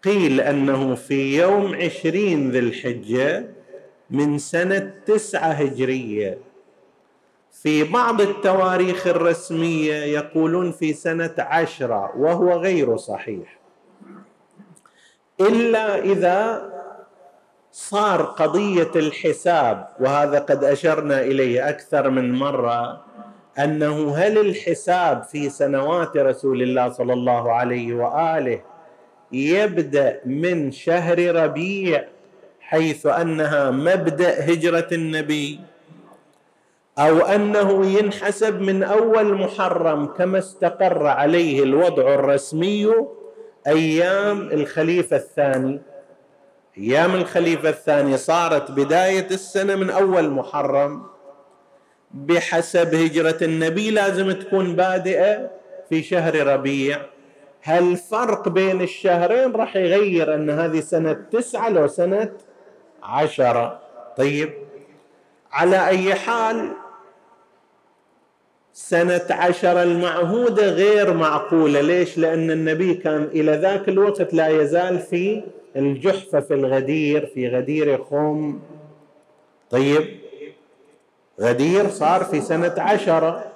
قيل 0.05 0.41
أنه 0.41 0.95
في 0.95 1.39
يوم 1.39 1.75
عشرين 1.75 2.51
ذي 2.51 2.59
الحجة 2.59 3.49
من 4.11 4.39
سنة 4.39 4.95
تسعة 5.07 5.53
هجرية. 5.53 6.39
في 7.63 7.85
بعض 7.85 8.21
التواريخ 8.21 9.07
الرسمية 9.07 9.95
يقولون 9.95 10.73
في 10.73 10.93
سنة 10.93 11.35
عشرة 11.39 12.17
وهو 12.17 12.53
غير 12.53 12.97
صحيح. 12.97 13.62
إلا 15.49 15.99
إذا 15.99 16.73
صار 17.73 18.23
قضية 18.23 18.91
الحساب 18.97 19.89
وهذا 20.01 20.39
قد 20.39 20.65
أشرنا 20.65 21.21
إليه 21.21 21.69
أكثر 21.69 22.11
من 22.11 22.33
مرة 22.33 23.01
أنه 23.59 24.15
هل 24.17 24.39
الحساب 24.39 25.23
في 25.23 25.49
سنوات 25.51 26.17
رسول 26.17 26.63
الله 26.63 26.89
صلى 26.89 27.13
الله 27.13 27.53
عليه 27.53 27.95
وآله 27.95 28.61
يبدأ 29.33 30.21
من 30.27 30.71
شهر 30.71 31.35
ربيع 31.45 32.05
حيث 32.61 33.07
أنها 33.07 33.71
مبدأ 33.71 34.53
هجرة 34.53 34.89
النبي 34.93 35.61
أو 36.99 37.19
أنه 37.19 37.87
ينحسب 37.87 38.61
من 38.61 38.83
أول 38.83 39.35
محرم 39.35 40.07
كما 40.07 40.39
استقر 40.39 41.07
عليه 41.07 41.63
الوضع 41.63 42.15
الرسمي 42.15 42.93
أيام 43.67 44.41
الخليفة 44.41 45.17
الثاني. 45.17 45.81
أيام 46.79 47.15
الخليفة 47.15 47.69
الثاني 47.69 48.17
صارت 48.17 48.71
بداية 48.71 49.27
السنة 49.31 49.77
من 49.77 49.91
أول 49.91 50.31
محرم. 50.31 51.07
بحسب 52.11 52.95
هجرة 52.95 53.39
النبي 53.43 53.91
لازم 53.91 54.33
تكون 54.33 54.77
بادئة 54.77 55.51
في 55.89 56.03
شهر 56.03 56.47
ربيع. 56.47 56.99
هالفرق 57.65 58.49
بين 58.49 58.81
الشهرين 58.81 59.53
راح 59.53 59.77
يغير 59.77 60.35
أن 60.35 60.51
هذه 60.51 60.81
سنة 60.81 61.13
تسعة 61.13 61.69
لو 61.69 61.87
سنة 61.87 62.33
عشرة؟ 63.03 63.81
طيب 64.17 64.53
على 65.53 65.89
أي 65.89 66.15
حال 66.15 66.73
سنة 68.75 69.27
عشر 69.31 69.83
المعهودة 69.83 70.69
غير 70.69 71.15
معقولة. 71.15 71.81
ليش؟ 71.81 72.19
لأن 72.19 72.51
النبي 72.51 72.95
كان 72.95 73.25
إلى 73.25 73.53
ذاك 73.57 73.89
الوقت 73.89 74.35
لا 74.35 74.49
يزال 74.49 74.99
في 74.99 75.43
الجحفة 75.77 76.41
في 76.41 76.55
الغدير 76.55 77.27
في 77.27 77.49
غدير 77.49 78.05
خوم. 78.05 78.63
طيب 79.71 80.21
غدير 81.41 81.89
صار 81.89 82.25
في 82.25 82.41
سنة 82.41 82.75
عشرة 82.79 83.53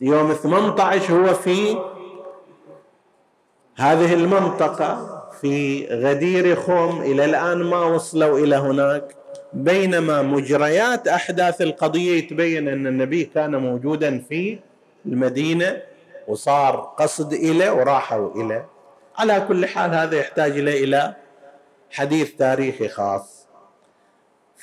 ويوم 0.00 0.32
18 0.32 1.14
هو 1.14 1.34
في 1.34 1.76
هذه 3.76 4.14
المنطقة 4.14 5.22
في 5.40 5.86
غدير 5.86 6.56
خوم. 6.56 7.02
إلى 7.02 7.24
الآن 7.24 7.62
ما 7.62 7.84
وصلوا 7.84 8.38
إلى 8.38 8.56
هناك. 8.56 9.16
بينما 9.56 10.22
مجريات 10.22 11.08
أحداث 11.08 11.62
القضية 11.62 12.18
يتبين 12.18 12.68
أن 12.68 12.86
النبي 12.86 13.24
كان 13.24 13.56
موجودا 13.56 14.18
في 14.28 14.58
المدينة 15.06 15.82
وصار 16.28 16.94
قصد 16.98 17.32
اليه 17.32 17.70
وراحوا 17.70 18.42
اليه 18.42 18.66
على 19.18 19.44
كل 19.48 19.66
حال 19.66 19.94
هذا 19.94 20.18
يحتاج 20.18 20.58
إلى 20.58 21.14
حديث 21.90 22.30
تاريخي 22.30 22.88
خاص. 22.88 23.46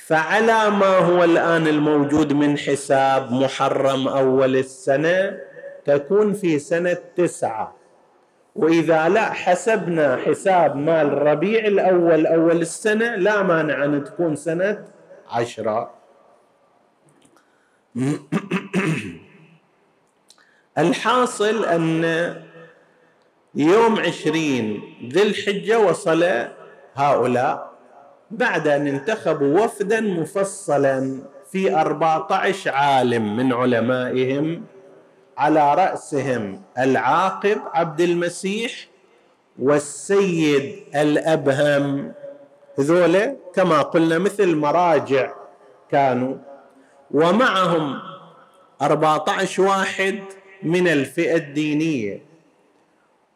فعلى 0.06 0.70
ما 0.70 0.98
هو 0.98 1.24
الآن 1.24 1.66
الموجود 1.66 2.32
من 2.32 2.58
حساب 2.58 3.32
محرم 3.32 4.08
أول 4.08 4.56
السنة 4.56 5.38
تكون 5.84 6.32
في 6.32 6.58
سنة 6.58 6.98
تسعة. 7.16 7.74
وإذا 8.54 9.08
لا 9.08 9.32
حسبنا 9.32 10.16
حساب 10.16 10.76
مال 10.76 11.22
ربيع 11.22 11.66
الأول 11.66 12.26
أول 12.26 12.60
السنة 12.60 13.16
لا 13.16 13.42
مانع 13.42 13.84
أن 13.84 14.04
تكون 14.04 14.36
سنة 14.36 14.84
عشرة. 15.28 15.90
الحاصل 20.78 21.64
أن 21.64 22.04
يوم 23.54 24.00
عشرين 24.00 24.82
ذي 25.12 25.22
الحجة 25.22 25.78
وصل 25.78 26.24
هؤلاء 26.94 27.74
بعد 28.30 28.68
أن 28.68 28.86
انتخبوا 28.86 29.64
وفدا 29.64 30.00
مفصلا 30.00 31.22
في 31.52 31.74
أربعة 31.74 32.26
عشر 32.30 32.70
عالم 32.70 33.36
من 33.36 33.52
علمائهم. 33.52 34.64
على 35.38 35.74
رأسهم 35.74 36.62
العاقب 36.78 37.58
عبد 37.74 38.00
المسيح 38.00 38.72
والسيد 39.58 40.82
الأبهم. 40.96 42.12
هذولا 42.78 43.36
كما 43.54 43.82
قلنا 43.82 44.18
مثل 44.18 44.56
مراجع 44.56 45.32
كانوا. 45.90 46.36
ومعهم 47.10 47.98
14 48.82 49.62
واحد 49.62 50.18
من 50.62 50.88
الفئة 50.88 51.36
الدينية. 51.36 52.22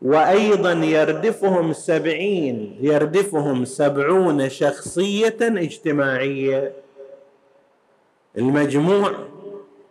وأيضا 0.02 0.72
يردفهم 0.72 1.72
سبعين 1.72 2.78
يردفهم 2.80 3.64
سبعون 3.64 4.48
شخصية 4.48 5.37
اجتماعية. 5.40 6.72
المجموع 8.38 9.12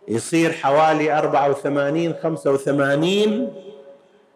يصير 0.08 0.52
حوالي 0.52 1.18
أربعة 1.18 1.50
وثمانين 1.50 2.14
خمسة 2.22 2.50
وثمانين 2.50 3.52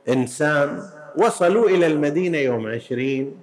إنسان 0.08 0.82
وصلوا 1.16 1.68
إلى 1.68 1.86
المدينة 1.86 2.38
يوم 2.38 2.66
عشرين. 2.66 3.36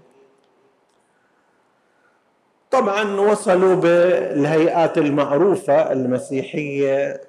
طبعا 2.72 3.20
وصلوا 3.20 3.76
بالهيئات 3.76 4.98
المعروفة 4.98 5.92
المسيحية 5.92 7.22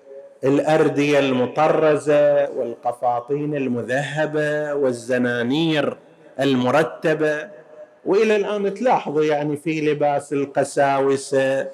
الأردية 0.44 1.18
المطرزة 1.18 2.50
والقفاطين 2.50 3.56
المذهبة 3.56 4.74
والزنانير 4.74 5.96
المرتبة. 6.40 7.48
وإلى 8.04 8.36
الآن 8.36 8.74
تلاحظوا 8.74 9.24
يعني 9.24 9.56
في 9.56 9.80
لباس 9.80 10.32
القساوسة 10.32 11.68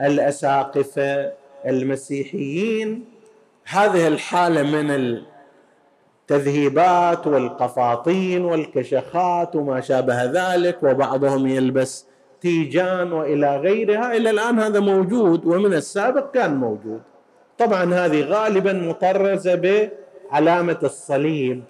والأساقفة. 0.00 1.41
المسيحيين 1.66 3.04
هذه 3.64 4.08
الحالة 4.08 4.62
من 4.62 4.90
التذهيبات 6.30 7.26
والقفاطين 7.26 8.44
والكشخات 8.44 9.56
وما 9.56 9.80
شابه 9.80 10.24
ذلك 10.24 10.78
وبعضهم 10.82 11.46
يلبس 11.46 12.06
تيجان 12.40 13.12
وإلى 13.12 13.56
غيرها. 13.56 14.16
إلى 14.16 14.30
الآن 14.30 14.58
هذا 14.58 14.80
موجود 14.80 15.44
ومن 15.44 15.74
السابق 15.74 16.30
كان 16.30 16.56
موجود. 16.56 17.00
طبعا 17.58 17.94
هذه 17.94 18.20
غالبا 18.24 18.72
مطرزة 18.72 19.54
بعلامة 19.54 20.78
الصليب. 20.82 21.62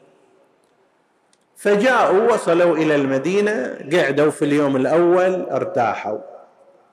فجاءوا 1.57 2.33
وصلوا 2.33 2.77
إلى 2.77 2.95
المدينة 2.95 3.79
قعدوا 3.93 4.31
في 4.31 4.45
اليوم 4.45 4.77
الأول 4.77 5.43
ارتاحوا. 5.51 6.19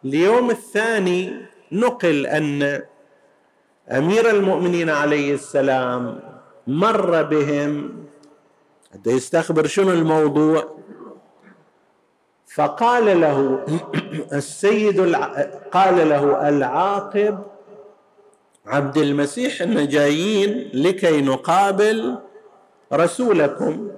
اليوم 0.06 0.50
الثاني 0.50 1.34
نقل 1.72 2.28
أن 2.28 2.82
أمير 3.92 4.30
المؤمنين 4.30 4.90
عليه 4.90 5.34
السلام 5.34 6.20
مر 6.68 7.24
بهم. 7.24 7.92
يستخبر 9.08 9.68
شنو 9.68 9.92
الموضوع؟ 9.92 10.64
فقال 12.56 13.22
له 13.22 13.66
السيد 14.34 15.00
الع... 15.00 15.42
قال 15.72 16.10
له 16.10 16.50
العاقب 16.50 17.40
عبد 18.66 18.98
المسيح 18.98 19.62
إن 19.62 19.88
جايين 19.88 20.72
لكي 20.74 21.22
نقابل 21.22 22.18
رسولكم. 22.94 23.92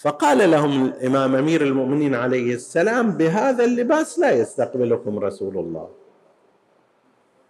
فقال 0.00 0.50
لهم 0.50 0.84
الإمام 0.86 1.34
أمير 1.34 1.62
المؤمنين 1.62 2.14
عليه 2.14 2.54
السلام 2.54 3.10
بهذا 3.10 3.64
اللباس 3.64 4.18
لا 4.18 4.30
يستقبلكم 4.30 5.18
رسول 5.18 5.58
الله. 5.58 6.01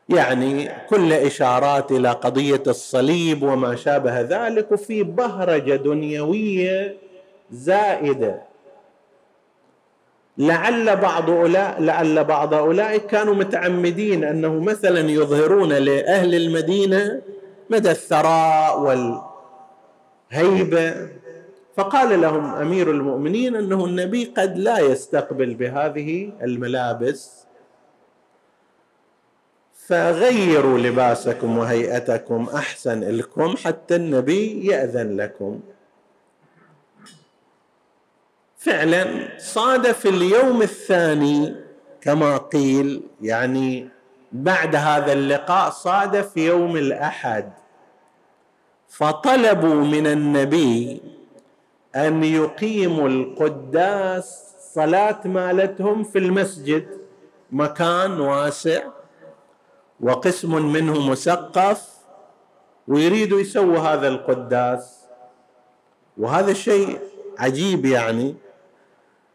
يعني 0.08 0.70
كل 0.88 1.12
إشارات 1.12 1.92
إلى 1.92 2.10
قضية 2.10 2.62
الصليب 2.66 3.42
وما 3.42 3.76
شابه 3.76 4.20
ذلك 4.20 4.72
وفي 4.72 5.02
بهرجة 5.02 5.76
دنيوية 5.76 6.96
زائدة. 7.50 8.42
لعل 10.38 10.96
بعض 10.96 11.30
أولاء 11.30 11.82
لعل 11.82 12.24
بعض 12.24 12.54
أولئك 12.54 13.06
كانوا 13.06 13.34
متعمدين 13.34 14.24
أنه 14.24 14.60
مثلا 14.60 15.10
يظهرون 15.10 15.72
لأهل 15.72 16.34
المدينة 16.34 17.22
مدى 17.70 17.90
الثراء 17.90 18.80
والهيبة. 20.32 21.08
فقال 21.76 22.20
لهم 22.20 22.54
أمير 22.54 22.90
المؤمنين 22.90 23.56
أنه 23.56 23.84
النبي 23.84 24.24
قد 24.24 24.58
لا 24.58 24.78
يستقبل 24.78 25.54
بهذه 25.54 26.32
الملابس 26.42 27.46
فغيروا 29.86 30.78
لباسكم 30.78 31.58
وهيئتكم 31.58 32.48
أحسن 32.54 33.00
لكم 33.00 33.56
حتى 33.56 33.96
النبي 33.96 34.66
يأذن 34.66 35.16
لكم. 35.16 35.60
فعلا 38.56 39.28
صادف 39.38 40.06
اليوم 40.06 40.62
الثاني 40.62 41.56
كما 42.00 42.36
قيل 42.36 43.02
يعني 43.20 43.88
بعد 44.32 44.76
هذا 44.76 45.12
اللقاء 45.12 45.70
صادف 45.70 46.36
يوم 46.36 46.76
الأحد. 46.76 47.52
فطلبوا 48.88 49.84
من 49.84 50.06
النبي 50.06 51.00
أن 51.96 52.24
يقيموا 52.24 53.08
القداس 53.08 54.54
صلاة 54.74 55.20
مالتهم 55.24 56.04
في 56.04 56.18
المسجد 56.18 56.86
مكان 57.52 58.20
واسع. 58.20 58.82
وقسم 60.02 60.72
منه 60.72 61.10
مثقف 61.10 61.88
ويريدوا 62.88 63.40
يسووا 63.40 63.78
هذا 63.78 64.08
القداس. 64.08 65.02
وهذا 66.18 66.50
الشيء 66.50 66.98
عجيب 67.38 67.84
يعني 67.84 68.34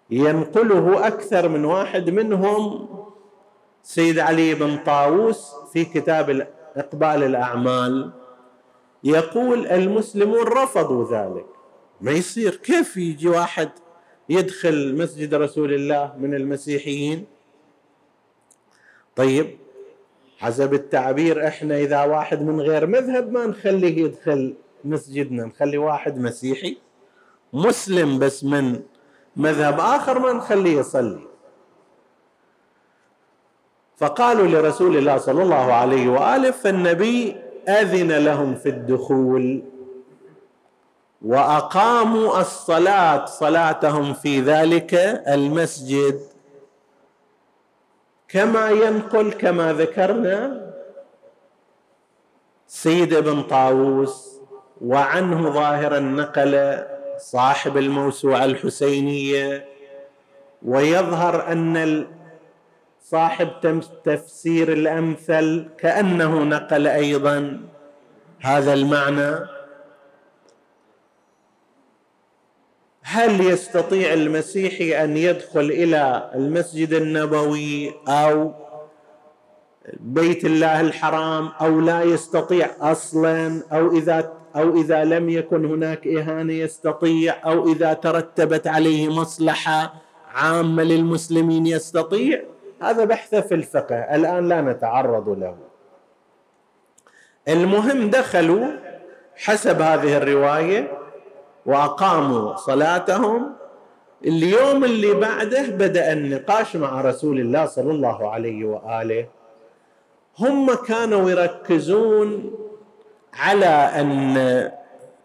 ينقله 0.09 1.07
أكثر 1.07 1.47
من 1.49 1.65
واحد 1.65 2.09
منهم 2.09 2.87
سيد 3.83 4.19
علي 4.19 4.53
بن 4.53 4.77
طاووس 4.77 5.51
في 5.73 5.85
كتاب 5.85 6.47
اقبال 6.75 7.23
الأعمال. 7.23 8.11
يقول 9.03 9.67
المسلمون 9.67 10.47
رفضوا 10.47 11.11
ذلك. 11.11 11.45
ما 12.01 12.11
يصير؟ 12.11 12.55
كيف 12.55 12.97
يجي 12.97 13.27
واحد 13.27 13.69
يدخل 14.29 14.97
مسجد 14.97 15.33
رسول 15.33 15.73
الله 15.73 16.13
من 16.19 16.33
المسيحيين؟ 16.33 17.25
طيب 19.15 19.57
حسب 20.37 20.73
التعبير 20.73 21.47
إحنا 21.47 21.77
إذا 21.77 22.03
واحد 22.03 22.41
من 22.41 22.61
غير 22.61 22.87
مذهب 22.87 23.31
ما 23.31 23.45
نخليه 23.45 24.03
يدخل 24.03 24.55
مسجدنا 24.85 25.45
نخلي 25.45 25.77
واحد 25.77 26.17
مسيحي 26.19 26.77
مسلم 27.53 28.19
بس 28.19 28.43
من 28.43 28.79
مذهب 29.35 29.79
آخر 29.79 30.19
ما 30.19 30.33
نخليه 30.33 30.79
يصلي. 30.79 31.19
فقالوا 33.97 34.47
لرسول 34.47 34.97
الله 34.97 35.17
صلى 35.17 35.43
الله 35.43 35.73
عليه 35.73 36.09
وآله 36.09 36.51
فالنبي 36.51 37.35
أذن 37.67 38.11
لهم 38.11 38.55
في 38.55 38.69
الدخول 38.69 39.63
وأقاموا 41.21 42.41
الصلاة 42.41 43.25
صلاتهم 43.25 44.13
في 44.13 44.41
ذلك 44.41 44.93
المسجد. 45.27 46.19
كما 48.29 48.69
ينقل 48.69 49.31
كما 49.31 49.73
ذكرنا 49.73 50.67
سيد 52.67 53.13
ابن 53.13 53.41
طاووس 53.43 54.39
وعنه 54.81 55.49
ظاهرا 55.49 55.99
نقل 55.99 56.83
صاحب 57.17 57.77
الموسوعة 57.77 58.45
الحسينية 58.45 59.65
ويظهر 60.61 61.51
أن 61.51 62.07
صاحب 63.01 63.49
تفسير 64.03 64.73
الأمثل 64.73 65.69
كأنه 65.77 66.43
نقل 66.43 66.87
أيضا 66.87 67.61
هذا 68.41 68.73
المعنى. 68.73 69.56
هل 73.09 73.41
يستطيع 73.41 74.13
المسيحي 74.13 75.03
أن 75.03 75.17
يدخل 75.17 75.59
إلى 75.59 76.31
المسجد 76.35 76.93
النبوي 76.93 77.93
أو 78.07 78.53
بيت 79.93 80.45
الله 80.45 80.81
الحرام 80.81 81.49
أو 81.61 81.79
لا 81.79 82.03
يستطيع 82.03 82.69
أصلا 82.81 83.63
أو 83.71 83.91
إذا 83.91 84.33
أو 84.55 84.75
إذا 84.81 85.03
لم 85.03 85.29
يكن 85.29 85.65
هناك 85.65 86.07
إهانة 86.07 86.53
يستطيع 86.53 87.35
أو 87.45 87.71
إذا 87.71 87.93
ترتبت 87.93 88.67
عليه 88.67 89.09
مصلحة 89.09 89.93
عامة 90.33 90.83
للمسلمين 90.83 91.67
يستطيع؟ 91.67 92.41
هذا 92.81 93.05
بحث 93.05 93.35
في 93.35 93.55
الفقه 93.55 93.95
الآن 93.95 94.49
لا 94.49 94.61
نتعرض 94.61 95.29
له. 95.29 95.55
المهم 97.47 98.09
دخلوا 98.09 98.67
حسب 99.35 99.81
هذه 99.81 100.17
الرواية 100.17 100.96
وأقاموا 101.67 102.55
صلاتهم. 102.55 103.53
اليوم 104.25 104.83
اللي 104.83 105.13
بعده 105.13 105.61
بدأ 105.67 106.13
النقاش 106.13 106.75
مع 106.75 107.01
رسول 107.01 107.39
الله 107.39 107.65
صلى 107.65 107.91
الله 107.91 108.31
عليه 108.31 108.65
وآله. 108.65 109.25
هم 110.39 110.73
كانوا 110.73 111.29
يركزون 111.29 112.51
على 113.33 113.65
أن 114.01 114.71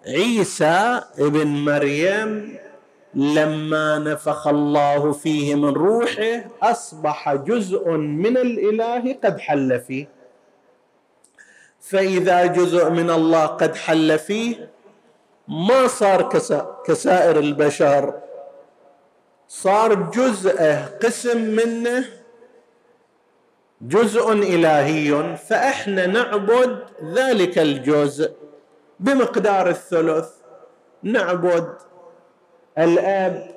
عيسى 0.07 1.01
ابن 1.19 1.47
مريم 1.47 2.57
لما 3.15 3.99
نفخ 3.99 4.47
الله 4.49 5.13
فيه 5.13 5.55
من 5.55 5.69
روحه 5.69 6.45
أصبح 6.63 7.35
جزء 7.35 7.91
من 7.91 8.37
الإله 8.37 9.17
قد 9.25 9.39
حل 9.39 9.81
فيه. 9.81 10.09
فإذا 11.81 12.47
جزء 12.47 12.91
من 12.91 13.11
الله 13.11 13.47
قد 13.47 13.77
حل 13.77 14.19
فيه 14.19 14.71
ما 15.49 15.87
صار 15.87 16.29
كسائر 16.87 17.39
البشر. 17.39 18.15
صار 19.49 19.95
جزءه 19.95 20.85
قسم 21.03 21.41
منه 21.41 22.05
جزء 23.81 24.33
إلهي. 24.33 25.37
فإحنا 25.37 26.07
نعبد 26.07 26.79
ذلك 27.05 27.59
الجزء 27.59 28.33
بمقدار 29.01 29.69
الثلث. 29.69 30.29
نعبد 31.03 31.69
الأب 32.79 33.55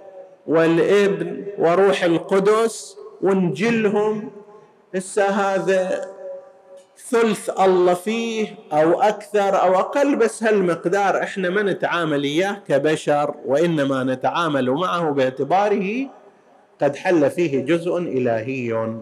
والابن 0.48 1.45
وروح 1.58 2.04
القدس 2.04 2.98
ونجلهم. 3.21 4.32
هسه 4.95 5.26
هذا 5.26 6.14
ثلث 6.97 7.49
الله 7.60 7.93
فيه 7.93 8.55
أو 8.73 9.01
أكثر 9.01 9.62
أو 9.62 9.79
أقل 9.79 10.15
بس 10.15 10.43
هالمقدار 10.43 11.23
إحنا 11.23 11.49
ما 11.49 11.62
نتعامل 11.62 12.23
إياه 12.23 12.58
كبشر 12.67 13.36
وإنما 13.45 14.03
نتعامل 14.03 14.71
معه 14.71 15.12
باعتباره 15.12 16.08
قد 16.81 16.95
حل 16.95 17.29
فيه 17.29 17.65
جزء 17.65 17.97
إلهي. 17.97 18.95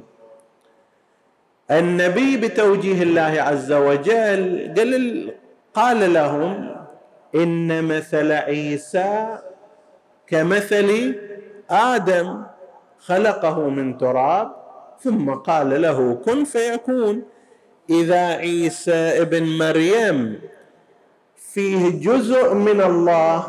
النبي 1.72 2.38
بتوجيه 2.38 3.04
الله 3.04 3.42
عز 3.42 3.72
وجل 3.72 4.74
قال 4.78 5.34
قال 5.74 6.14
لهم 6.14 6.76
إن 7.36 7.84
مثل 7.84 8.32
عيسى 8.32 9.38
كمثل 10.28 11.16
آدم 11.70 12.44
خلقه 13.00 13.70
من 13.70 13.98
تراب 13.98 14.56
ثم 15.00 15.30
قال 15.32 15.82
له 15.82 16.14
كن 16.26 16.44
فيكون. 16.44 17.24
إذا 17.90 18.26
عيسى 18.28 19.22
ابن 19.22 19.58
مريم 19.58 20.42
فيه 21.36 21.90
جزء 21.90 22.54
من 22.54 22.82
الله 22.82 23.48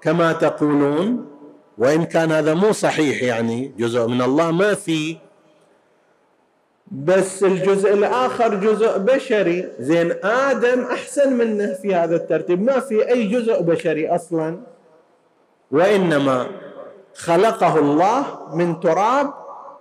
كما 0.00 0.32
تقولون 0.32 1.26
وإن 1.78 2.04
كان 2.04 2.32
هذا 2.32 2.54
مو 2.54 2.72
صحيح 2.72 3.22
يعني 3.22 3.72
جزء 3.78 4.06
من 4.06 4.22
الله 4.22 4.50
ما 4.50 4.74
فيه. 4.74 5.16
بس 6.92 7.44
الجزء 7.44 7.94
الآخر 7.94 8.54
جزء 8.54 8.98
بشري. 8.98 9.68
زين 9.78 10.12
آدم 10.24 10.80
أحسن 10.84 11.32
منه 11.32 11.74
في 11.82 11.94
هذا 11.94 12.16
الترتيب. 12.16 12.62
ما 12.62 12.80
في 12.80 13.08
أي 13.08 13.26
جزء 13.26 13.62
بشري 13.62 14.08
أصلا. 14.08 14.60
وإنما 15.70 16.46
خلقه 17.14 17.78
الله 17.78 18.24
من 18.54 18.80
تراب 18.80 19.34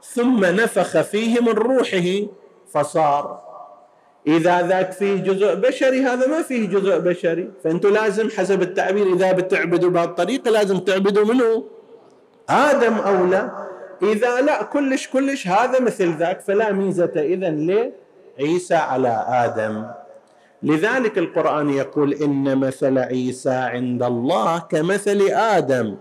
ثم 0.04 0.46
نفخ 0.46 1.02
فيه 1.02 1.40
من 1.40 1.50
روحه 1.50 2.28
فصار 2.74 3.51
إذا 4.28 4.68
ذاك 4.68 4.92
فيه 4.92 5.16
جزء 5.16 5.56
بشري 5.56 6.02
هذا 6.02 6.28
ما 6.28 6.42
فيه 6.42 6.68
جزء 6.68 7.00
بشري. 7.00 7.52
فأنتم 7.64 7.90
لازم 7.90 8.30
حسب 8.30 8.62
التعبير 8.62 9.14
إذا 9.14 9.32
بتعبدوا 9.32 9.90
بهالطريقة 9.90 10.52
لازم 10.52 10.78
تعبدوا 10.80 11.26
منه. 11.26 11.64
آدم 12.50 12.94
أولى. 12.94 13.52
إذا 14.04 14.42
لا 14.42 14.64
كلش 14.64 15.08
كلش 15.08 15.48
هذا 15.48 15.80
مثل 15.80 16.18
ذاك 16.18 16.42
فلا 16.42 16.72
ميزة 16.72 17.12
إذن 17.16 17.88
لعيسى 18.38 18.76
على 18.76 19.26
آدم. 19.28 19.86
لذلك 20.64 21.18
القرآن 21.18 21.70
يقول 21.70 22.14
إن 22.14 22.58
مثل 22.58 22.98
عيسى 22.98 23.50
عند 23.50 24.04
الله 24.04 24.60
كمثل 24.60 25.22
آدم. 25.32 25.98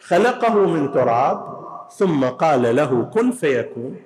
خلقه 0.00 0.54
من 0.54 0.92
تراب 0.92 1.58
ثم 1.96 2.24
قال 2.24 2.76
له 2.76 3.04
كن 3.14 3.30
فيكون. 3.30 3.96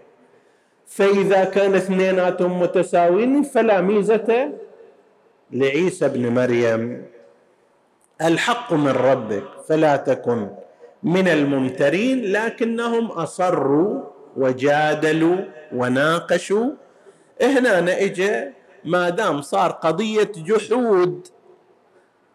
فإذا 0.96 1.44
كان 1.44 1.74
اثنيناتهم 1.74 2.60
متساويين 2.60 3.42
فلا 3.42 3.80
ميزة 3.80 4.52
لعيسى 5.50 6.06
ابن 6.06 6.28
مريم. 6.34 7.06
الحق 8.22 8.72
من 8.72 8.88
ربك 8.88 9.44
فلا 9.68 9.96
تكن 9.96 10.48
من 11.02 11.28
الممترين 11.28 12.32
لكنهم 12.32 13.06
أصروا 13.06 14.00
وجادلوا 14.36 15.36
وناقشوا. 15.74 16.70
هنا 17.42 18.00
اجى 18.04 18.44
ما 18.84 19.08
دام 19.08 19.42
صار 19.42 19.70
قضية 19.70 20.32
جحود 20.36 21.28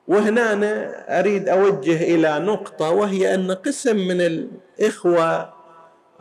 وهنا 0.07 0.53
أنا 0.53 1.19
أريد 1.19 1.49
أوجه 1.49 2.03
إلى 2.15 2.39
نقطة 2.39 2.89
وهي 2.89 3.35
أن 3.35 3.51
قسم 3.51 3.95
من 3.95 4.21
الإخوة 4.21 5.53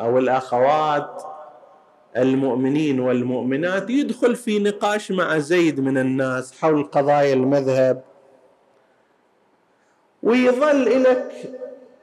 أو 0.00 0.18
الأخوات 0.18 1.35
المؤمنين 2.16 3.00
والمؤمنات 3.00 3.90
يدخل 3.90 4.36
في 4.36 4.58
نقاش 4.58 5.12
مع 5.12 5.38
زيد 5.38 5.80
من 5.80 5.98
الناس 5.98 6.60
حول 6.60 6.84
قضايا 6.84 7.34
المذهب. 7.34 8.02
ويظل 10.22 11.02
لك 11.02 11.32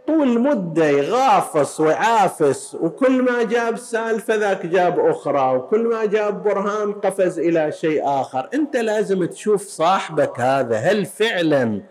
طول 0.08 0.40
مدة 0.40 0.86
يغافص 0.86 1.80
ويعافس 1.80 2.78
وكل 2.82 3.22
ما 3.22 3.44
جاب 3.44 3.78
سالفة 3.78 4.36
ذاك 4.36 4.66
جاب 4.66 5.00
أخرى 5.00 5.56
وكل 5.56 5.80
ما 5.82 6.06
جاب 6.06 6.44
برهان 6.44 6.94
قفز 6.94 7.40
إلى 7.40 7.72
شيء 7.72 8.02
آخر. 8.06 8.50
أنت 8.54 8.78
لازم 8.78 9.26
تشوف 9.26 9.62
صاحبك 9.62 10.40
هذا 10.40 10.78
هل 10.78 11.06
فعلا 11.06 11.82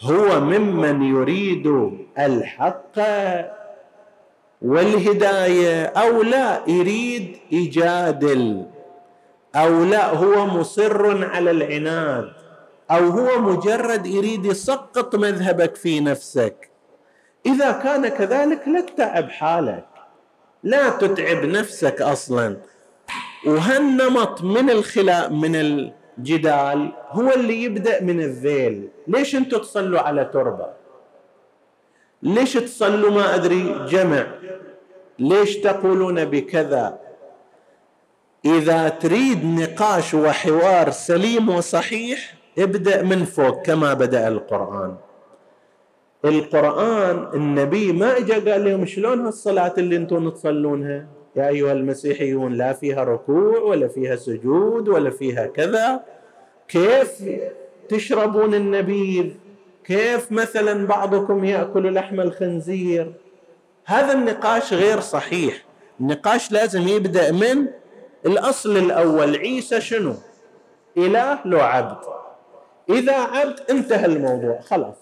هو 0.00 0.40
ممن 0.40 1.02
يريد 1.02 1.90
الحق 2.18 2.98
والهداية 4.62 5.84
أو 5.84 6.22
لا 6.22 6.60
يريد 6.66 7.36
يجادل 7.50 8.66
أو 9.56 9.84
لا 9.84 10.14
هو 10.14 10.46
مصر 10.46 11.24
على 11.24 11.50
العناد 11.50 12.32
أو 12.90 13.08
هو 13.08 13.40
مجرد 13.40 14.06
يريد 14.06 14.44
يسقط 14.44 15.14
مذهبك 15.14 15.76
في 15.76 16.00
نفسك. 16.00 16.70
إذا 17.46 17.72
كان 17.72 18.08
كذلك 18.08 18.68
لا 18.68 18.80
تتعب 18.80 19.30
حالك. 19.30 19.84
لا 20.62 20.88
تتعب 20.88 21.44
نفسك 21.44 22.02
أصلا. 22.02 22.56
وهالنمط 23.46 24.42
من 24.42 24.70
الخلاف 24.70 25.30
من 25.30 25.90
جدال 26.18 26.92
هو 27.10 27.32
اللي 27.32 27.62
يبدأ 27.62 28.02
من 28.02 28.20
الذيل. 28.20 28.88
ليش 29.08 29.36
أنتم 29.36 29.58
تصلوا 29.58 30.00
على 30.00 30.24
تربة؟ 30.24 30.83
ليش 32.24 32.52
تصلوا 32.52 33.10
ما 33.10 33.34
أدري؟ 33.34 33.86
جمع. 33.88 34.26
ليش 35.18 35.56
تقولون 35.56 36.24
بكذا؟ 36.24 36.98
إذا 38.44 38.88
تريد 38.88 39.44
نقاش 39.44 40.14
وحوار 40.14 40.90
سليم 40.90 41.48
وصحيح 41.48 42.34
ابدأ 42.58 43.02
من 43.02 43.24
فوق 43.24 43.62
كما 43.62 43.94
بدأ 43.94 44.28
القرآن. 44.28 44.96
القرآن 46.24 47.28
النبي 47.34 47.92
ما 47.92 48.16
اجى 48.16 48.32
قال 48.32 48.64
لهم 48.64 48.86
شلون 48.86 49.20
هالصلاة 49.20 49.74
اللي 49.78 49.96
أنتم 49.96 50.28
تصلونها؟ 50.28 51.06
يا 51.36 51.48
أيها 51.48 51.72
المسيحيون 51.72 52.52
لا 52.52 52.72
فيها 52.72 53.04
ركوع 53.04 53.58
ولا 53.58 53.88
فيها 53.88 54.16
سجود 54.16 54.88
ولا 54.88 55.10
فيها 55.10 55.46
كذا. 55.46 56.00
كيف 56.68 57.22
تشربون 57.88 58.54
النبيذ؟ 58.54 59.26
كيف 59.84 60.32
مثلا 60.32 60.86
بعضكم 60.86 61.44
يأكل 61.44 61.94
لحم 61.94 62.20
الخنزير؟ 62.20 63.12
هذا 63.86 64.12
النقاش 64.12 64.72
غير 64.72 65.00
صحيح. 65.00 65.64
النقاش 66.00 66.52
لازم 66.52 66.88
يبدأ 66.88 67.32
من 67.32 67.66
الأصل 68.26 68.76
الأول. 68.76 69.36
عيسى 69.36 69.80
شنو؟ 69.80 70.14
إله 70.96 71.38
لو 71.44 71.60
عبد. 71.60 71.98
إذا 72.90 73.16
عبد 73.16 73.60
انتهى 73.70 74.06
الموضوع 74.06 74.60
خلاص. 74.60 74.96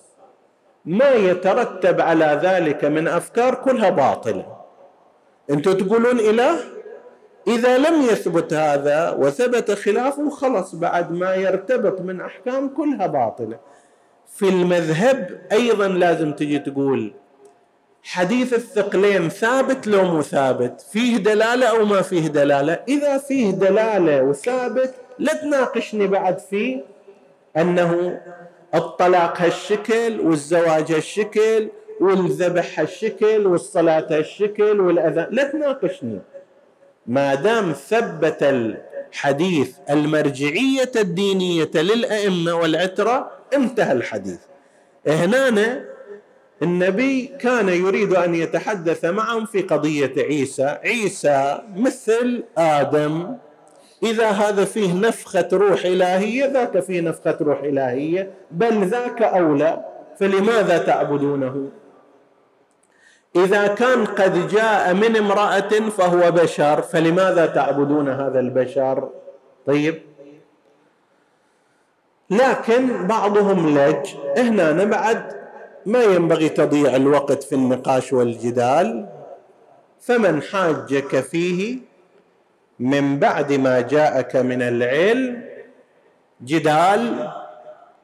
ما 0.85 1.11
يترتب 1.11 2.01
على 2.01 2.41
ذلك 2.43 2.85
من 2.85 3.09
أفكار 3.09 3.55
كلها 3.55 3.91
باطلة. 3.91 4.57
أنتم 5.51 5.73
تقولون 5.73 6.21
إله؟ 6.21 6.57
إذا 7.47 7.79
لم 7.79 8.03
يثبت 8.03 8.53
هذا 8.53 9.11
وثبت 9.19 9.71
خلافه 9.71 10.31
خلص 10.31 10.75
بعد 10.75 11.13
ما 11.13 11.35
يرتبط 11.35 12.01
من 12.01 12.21
أحكام 12.21 12.69
كلها 12.69 13.07
باطلة. 13.07 13.59
في 14.35 14.49
المذهب 14.49 15.41
أيضا 15.53 15.89
لازم 15.89 16.33
تجي 16.33 16.59
تقول 16.59 17.13
حديث 18.03 18.53
الثقلين 18.55 19.29
ثابت 19.29 19.87
لو 19.87 20.05
مو 20.05 20.23
ثابت 20.23 20.81
فيه 20.93 21.17
دلالة 21.17 21.67
أو 21.67 21.85
ما 21.85 22.03
فيه 22.03 22.29
دلالة؟ 22.29 22.79
إذا 22.89 23.19
فيه 23.19 23.51
دلالة 23.51 24.23
وثابت 24.23 24.95
لا 25.19 25.35
تناقشني 25.35 26.07
بعد 26.07 26.39
فيه 26.39 26.85
أنه 27.57 28.21
الطلاق 28.75 29.41
هالشكل 29.43 30.21
والزواج 30.21 30.93
هالشكل 30.93 31.69
والذبح 32.01 32.81
هالشكل 32.81 33.47
والصلاة 33.47 34.07
هالشكل 34.11 34.81
والأذان 34.81 35.27
لا 35.31 35.45
تناقشني. 35.45 36.21
ما 37.07 37.35
دام 37.35 37.73
ثبت 37.73 38.43
الحديث 38.43 39.77
المرجعية 39.91 40.93
الدينية 40.97 41.71
للأئمة 41.75 42.55
والعترة 42.55 43.42
انتهى 43.55 43.93
الحديث. 43.93 44.41
هنا 45.07 45.85
النبي 46.63 47.27
كان 47.27 47.69
يريد 47.69 48.15
أن 48.15 48.35
يتحدث 48.35 49.05
معهم 49.05 49.45
في 49.45 49.63
قضية 49.63 50.13
عيسى. 50.19 50.79
عيسى 50.85 51.63
مثل 51.77 52.45
آدم. 52.59 53.37
إذا 54.03 54.29
هذا 54.29 54.65
فيه 54.65 54.95
نفخة 54.95 55.49
روح 55.53 55.85
إلهية 55.85 56.47
ذاك 56.47 56.81
فيه 56.81 57.01
نفخة 57.01 57.39
روح 57.41 57.61
إلهية. 57.61 58.31
بل 58.51 58.85
ذاك 58.85 59.23
أولى. 59.23 59.85
فلماذا 60.19 60.79
تعبدونه؟ 60.79 61.69
إذا 63.37 63.67
كان 63.67 64.05
قد 64.05 64.49
جاء 64.49 64.95
من 64.95 65.17
امرأة 65.17 65.89
فهو 65.99 66.31
بشر 66.31 66.83
فلماذا 66.83 67.47
تعبدون 67.47 68.09
هذا 68.09 68.41
البشر؟ 68.41 69.09
طيب 69.67 70.03
لكن 72.33 73.07
بعضهم 73.07 73.79
لج 73.79 74.07
هنا 74.39 74.85
بعد 74.85 75.23
ما 75.87 76.03
ينبغي 76.03 76.49
تضيع 76.49 76.97
الوقت 76.97 77.43
في 77.43 77.55
النقاش 77.55 78.13
والجدال. 78.13 79.09
فمن 80.01 80.43
حاجك 80.43 81.21
فيه 81.21 81.79
من 82.79 83.19
بعد 83.19 83.53
ما 83.53 83.81
جاءك 83.81 84.37
من 84.37 84.63
العلم 84.63 85.45
جدال 86.45 87.31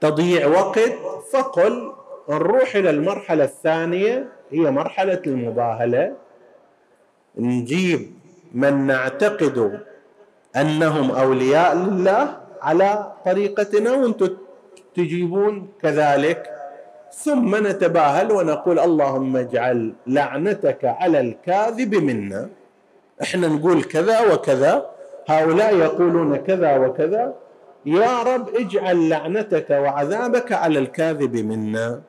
تضييع 0.01 0.47
وقت 0.47 0.93
فقل 1.33 1.93
نروح 2.29 2.77
إلى 2.77 2.91
المرحلة 2.91 3.45
الثانية 3.45 4.29
هي 4.51 4.71
مرحلة 4.71 5.23
المباهلة. 5.27 6.13
نجيب 7.39 8.13
من 8.55 8.87
نعتقد 8.87 9.81
أنهم 10.57 11.11
أولياء 11.11 11.77
لله 11.77 12.48
على 12.63 13.13
طريقتنا 13.25 13.93
وأنتم 13.93 14.37
تجيبون 14.95 15.69
كذلك. 15.83 16.51
ثم 17.13 17.67
نتباهل 17.67 18.33
ونقول 18.33 18.79
اللهم 18.79 19.37
اجعل 19.37 19.93
لعنتك 20.07 20.85
على 20.85 21.21
الكاذب 21.21 21.95
منا. 21.95 22.49
إحنا 23.23 23.49
نقول 23.49 23.83
كذا 23.83 24.33
وكذا 24.33 24.91
هؤلاء 25.29 25.77
يقولون 25.77 26.37
كذا 26.37 26.77
وكذا. 26.77 27.35
يا 27.87 28.23
رب 28.23 28.49
اجعل 28.57 29.09
لعنتك 29.09 29.71
وعذابك 29.71 30.53
على 30.53 30.79
الكاذب 30.79 31.37
منا. 31.37 32.03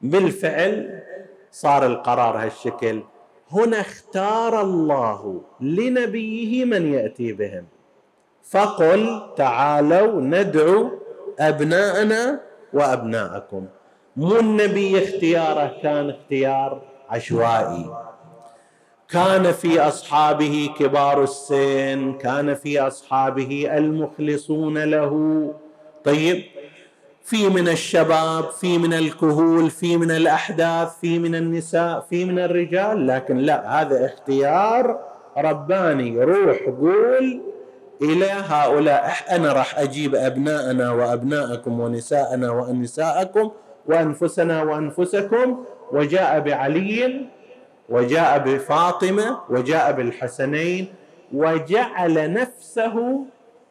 بالفعل 0.00 1.02
صار 1.52 1.86
القرار 1.86 2.36
هالشكل. 2.36 3.02
هنا 3.50 3.80
اختار 3.80 4.60
الله 4.60 5.42
لنبيه 5.60 6.64
من 6.64 6.94
يأتي 6.94 7.32
بهم. 7.32 7.64
فقل 8.50 9.22
تعالوا 9.36 10.20
ندعو 10.20 10.90
أبناءنا 11.40 12.40
وأبناءكم. 12.72 13.66
مو 14.16 14.36
النبي 14.36 15.04
اختياره 15.04 15.72
كان 15.82 16.10
اختيار 16.10 16.82
عشوائي. 17.10 17.90
كان 19.08 19.52
في 19.52 19.80
أصحابه 19.80 20.70
كبار 20.78 21.22
السن 21.22 22.12
كان 22.12 22.54
في 22.54 22.80
أصحابه 22.80 23.68
المخلصون 23.78 24.78
له. 24.78 25.14
طيب 26.04 26.42
في 27.22 27.48
من 27.48 27.68
الشباب 27.68 28.44
في 28.50 28.78
من 28.78 28.92
الكهول 28.92 29.70
في 29.70 29.96
من 29.96 30.10
الأحداث 30.10 31.00
في 31.00 31.18
من 31.18 31.34
النساء 31.34 32.00
في 32.00 32.24
من 32.24 32.38
الرجال 32.38 33.06
لكن 33.06 33.36
لا 33.36 33.80
هذا 33.80 34.06
اختيار 34.06 35.00
رباني 35.38 36.24
روح 36.24 36.58
قول 36.80 37.40
إلى 38.02 38.26
هؤلاء. 38.26 39.12
أنا 39.30 39.52
راح 39.52 39.78
أجيب 39.78 40.14
أبناءنا 40.14 40.92
وأبناءكم 40.92 41.80
ونساءنا 41.80 42.50
ونساءكم 42.50 43.50
وأنفسنا 43.86 44.62
وأنفسكم. 44.62 45.64
وجاء 45.92 46.40
بعلي 46.40 47.26
وجاء 47.88 48.38
بفاطمة 48.38 49.40
وجاء 49.48 49.92
بالحسنين 49.92 50.94
وجعل 51.32 52.32
نفسه 52.32 53.24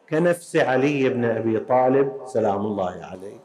كنفس 0.09 0.55
علي 0.55 1.09
بن 1.09 1.25
أبي 1.25 1.59
طالب. 1.59 2.11
سلام 2.25 2.65
الله 2.65 2.99
عليه. 3.11 3.39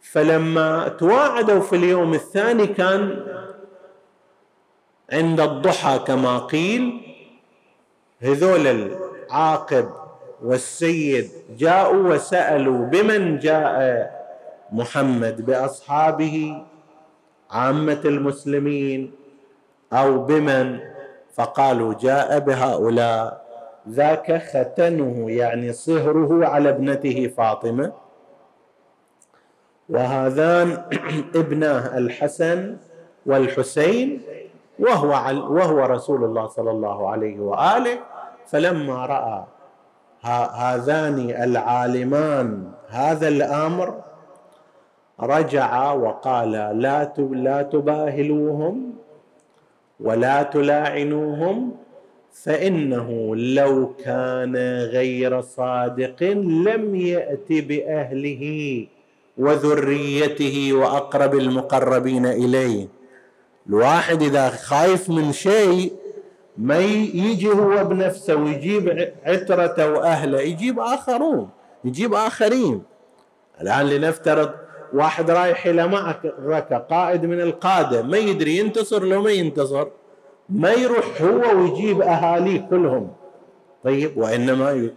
فلما 0.00 0.88
تواعدوا 0.88 1.60
في 1.60 1.76
اليوم 1.76 2.14
الثاني 2.14 2.66
كان 2.66 3.26
عند 5.12 5.40
الضحى 5.40 5.98
كما 5.98 6.38
قيل 6.38 7.00
هذول 8.20 8.66
عاقب 9.30 9.88
والسيد 10.42 11.30
جاءوا 11.58 12.14
وسألوا 12.14 12.86
بمن 12.86 13.38
جاء 13.38 14.24
محمد 14.72 15.46
بأصحابه 15.46 16.62
عامة 17.50 18.00
المسلمين 18.04 19.12
أو 19.92 20.18
بمن؟ 20.18 20.78
فقالوا 21.34 21.94
جاء 21.94 22.38
بهؤلاء. 22.38 23.44
ذاك 23.88 24.42
ختنه 24.42 25.30
يعني 25.30 25.72
صهره 25.72 26.46
على 26.46 26.68
ابنته 26.68 27.32
فاطمة. 27.36 27.92
وهذان 29.88 30.82
ابناه 31.42 31.98
الحسن 31.98 32.76
والحسين 33.26 34.22
وهو 34.78 35.08
وهو 35.54 35.78
رسول 35.84 36.24
الله 36.24 36.46
صلى 36.46 36.70
الله 36.70 37.10
عليه 37.10 37.40
وآله. 37.40 37.98
فلما 38.46 39.06
رأى 39.06 39.44
هذان 40.54 41.30
العالمان 41.30 42.72
هذا 42.88 43.28
الأمر 43.28 43.94
رجع 45.20 45.92
وقال 45.92 46.52
لا 46.52 47.14
لا 47.18 47.62
تباهلوهم 47.62 48.92
ولا 50.00 50.42
تلاعنوهم 50.42 51.72
فإنه 52.32 53.36
لو 53.36 53.94
كان 54.04 54.56
غير 54.82 55.40
صادق 55.40 56.22
لم 56.66 56.94
يأت 56.94 57.46
بأهله 57.50 58.86
وذريته 59.38 60.72
وأقرب 60.72 61.34
المقربين 61.34 62.26
إليه. 62.26 62.86
الواحد 63.68 64.22
إذا 64.22 64.48
خايف 64.48 65.10
من 65.10 65.32
شيء 65.32 65.92
ما 66.58 66.78
يجي 66.78 67.48
هو 67.48 67.84
بنفسه 67.84 68.34
ويجيب 68.36 69.12
عترته 69.24 69.92
وأهله 69.92 70.40
يجيب 70.40 70.80
آخرون 70.80 71.48
يجيب 71.84 72.14
آخرين. 72.14 72.82
الآن 73.60 73.86
لنفترض 73.86 74.50
واحد 74.92 75.30
رايح 75.30 75.66
إلى 75.66 75.88
معركة 75.88 76.78
قائد 76.78 77.24
من 77.24 77.40
القادة 77.40 78.02
ما 78.02 78.18
يدري 78.18 78.58
ينتصر 78.58 79.04
لو 79.04 79.22
ما 79.22 79.30
ينتصر 79.30 79.86
ما 80.48 80.72
يروح 80.72 81.22
هو 81.22 81.58
ويجيب 81.58 82.02
اهاليه 82.02 82.66
كلهم. 82.70 83.10
طيب 83.84 84.16
وإنما 84.16 84.88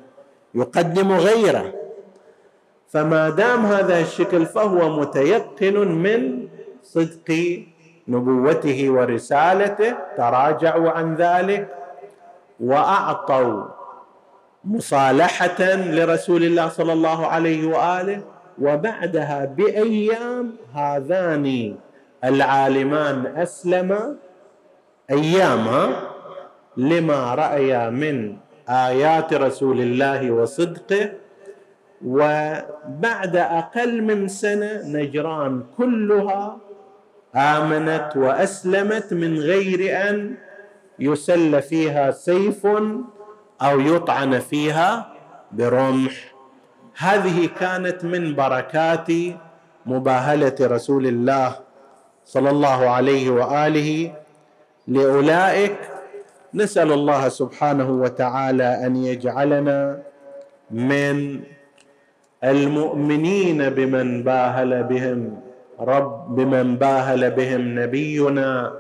يقدم 0.56 1.12
غيره. 1.12 1.74
فما 2.88 3.30
دام 3.30 3.66
هذا 3.66 4.00
الشكل 4.00 4.46
فهو 4.46 5.00
متيقن 5.00 5.76
من 5.88 6.48
صدق 6.84 7.60
نبوته 8.08 8.90
ورسالته 8.90 9.96
تراجعوا 10.18 10.90
عن 10.92 11.16
ذلك 11.16 11.68
وأعطوا 12.60 13.64
مصالحة 14.66 15.62
لرسول 15.76 16.44
الله 16.44 16.68
صلى 16.70 16.94
الله 16.94 17.28
عليه 17.28 17.68
وآله 17.68 18.22
وبعدها 18.62 19.46
بأيام 19.46 20.56
هذان 20.76 21.76
العالمان 22.24 23.26
اسلما 23.38 24.16
ايامها 25.12 26.02
لما 26.78 27.36
رايا 27.36 27.90
من 27.90 28.38
آيات 28.70 29.34
رسول 29.34 29.82
الله 29.82 30.32
وصدقه 30.32 31.12
وبعد 32.06 33.36
أقل 33.36 34.02
من 34.04 34.28
سنة 34.28 34.82
نجران 34.86 35.64
كلها 35.78 36.58
آمنت 37.38 38.10
وأسلمت 38.16 39.14
من 39.14 39.38
غير 39.40 40.10
أن 40.10 40.36
يسل 41.00 41.62
فيها 41.62 42.12
سيف 42.12 42.66
أو 43.62 43.80
يطعن 43.80 44.40
فيها 44.40 45.14
برمح. 45.52 46.34
هذه 46.98 47.50
كانت 47.60 48.04
من 48.04 48.36
بركات 48.36 49.08
مباهلة 49.86 50.56
رسول 50.62 51.08
الله 51.08 51.56
صلى 52.26 52.50
الله 52.50 52.90
عليه 52.90 53.30
وآله. 53.30 54.14
لأولئك 54.88 55.78
نسأل 56.54 56.92
الله 56.92 57.30
سبحانه 57.30 57.90
وتعالى 57.90 58.86
أن 58.86 58.96
يجعلنا 58.96 60.00
من 60.72 61.40
المؤمنين 62.44 63.70
بمن 63.70 64.24
باهل 64.24 64.84
بهم. 64.84 65.47
رب 65.80 66.36
بمن 66.36 66.76
باهل 66.76 67.32
بهم 67.32 67.80
نبينا 67.80 68.74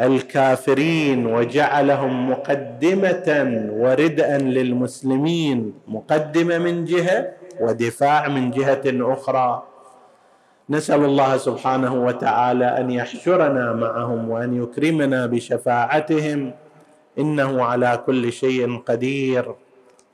الكافرين 0.00 1.26
وجعلهم 1.26 2.30
مقدمة 2.30 3.28
وردءا 3.72 4.38
للمسلمين 4.38 5.74
مقدمة 5.88 6.58
من 6.58 6.84
جهة 6.84 7.32
ودفاع 7.60 8.28
من 8.28 8.50
جهة 8.50 8.82
أخرى. 8.86 9.62
نسأل 10.70 11.04
الله 11.04 11.36
سبحانه 11.36 11.94
وتعالى 11.94 12.64
أن 12.64 12.90
يحشرنا 12.90 13.72
معهم 13.72 14.30
وأن 14.30 14.62
يكرمنا 14.62 15.26
بشفاعتهم. 15.26 16.52
إنه 17.18 17.64
على 17.64 18.02
كل 18.06 18.32
شيء 18.32 18.78
قدير. 18.78 19.54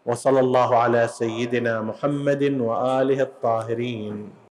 وصلى 0.07 0.41
الله 0.41 0.77
على 0.77 1.09
سيدنا 1.09 1.81
محمد 1.81 2.43
وآله 2.61 3.23
الطاهرين. 3.23 4.33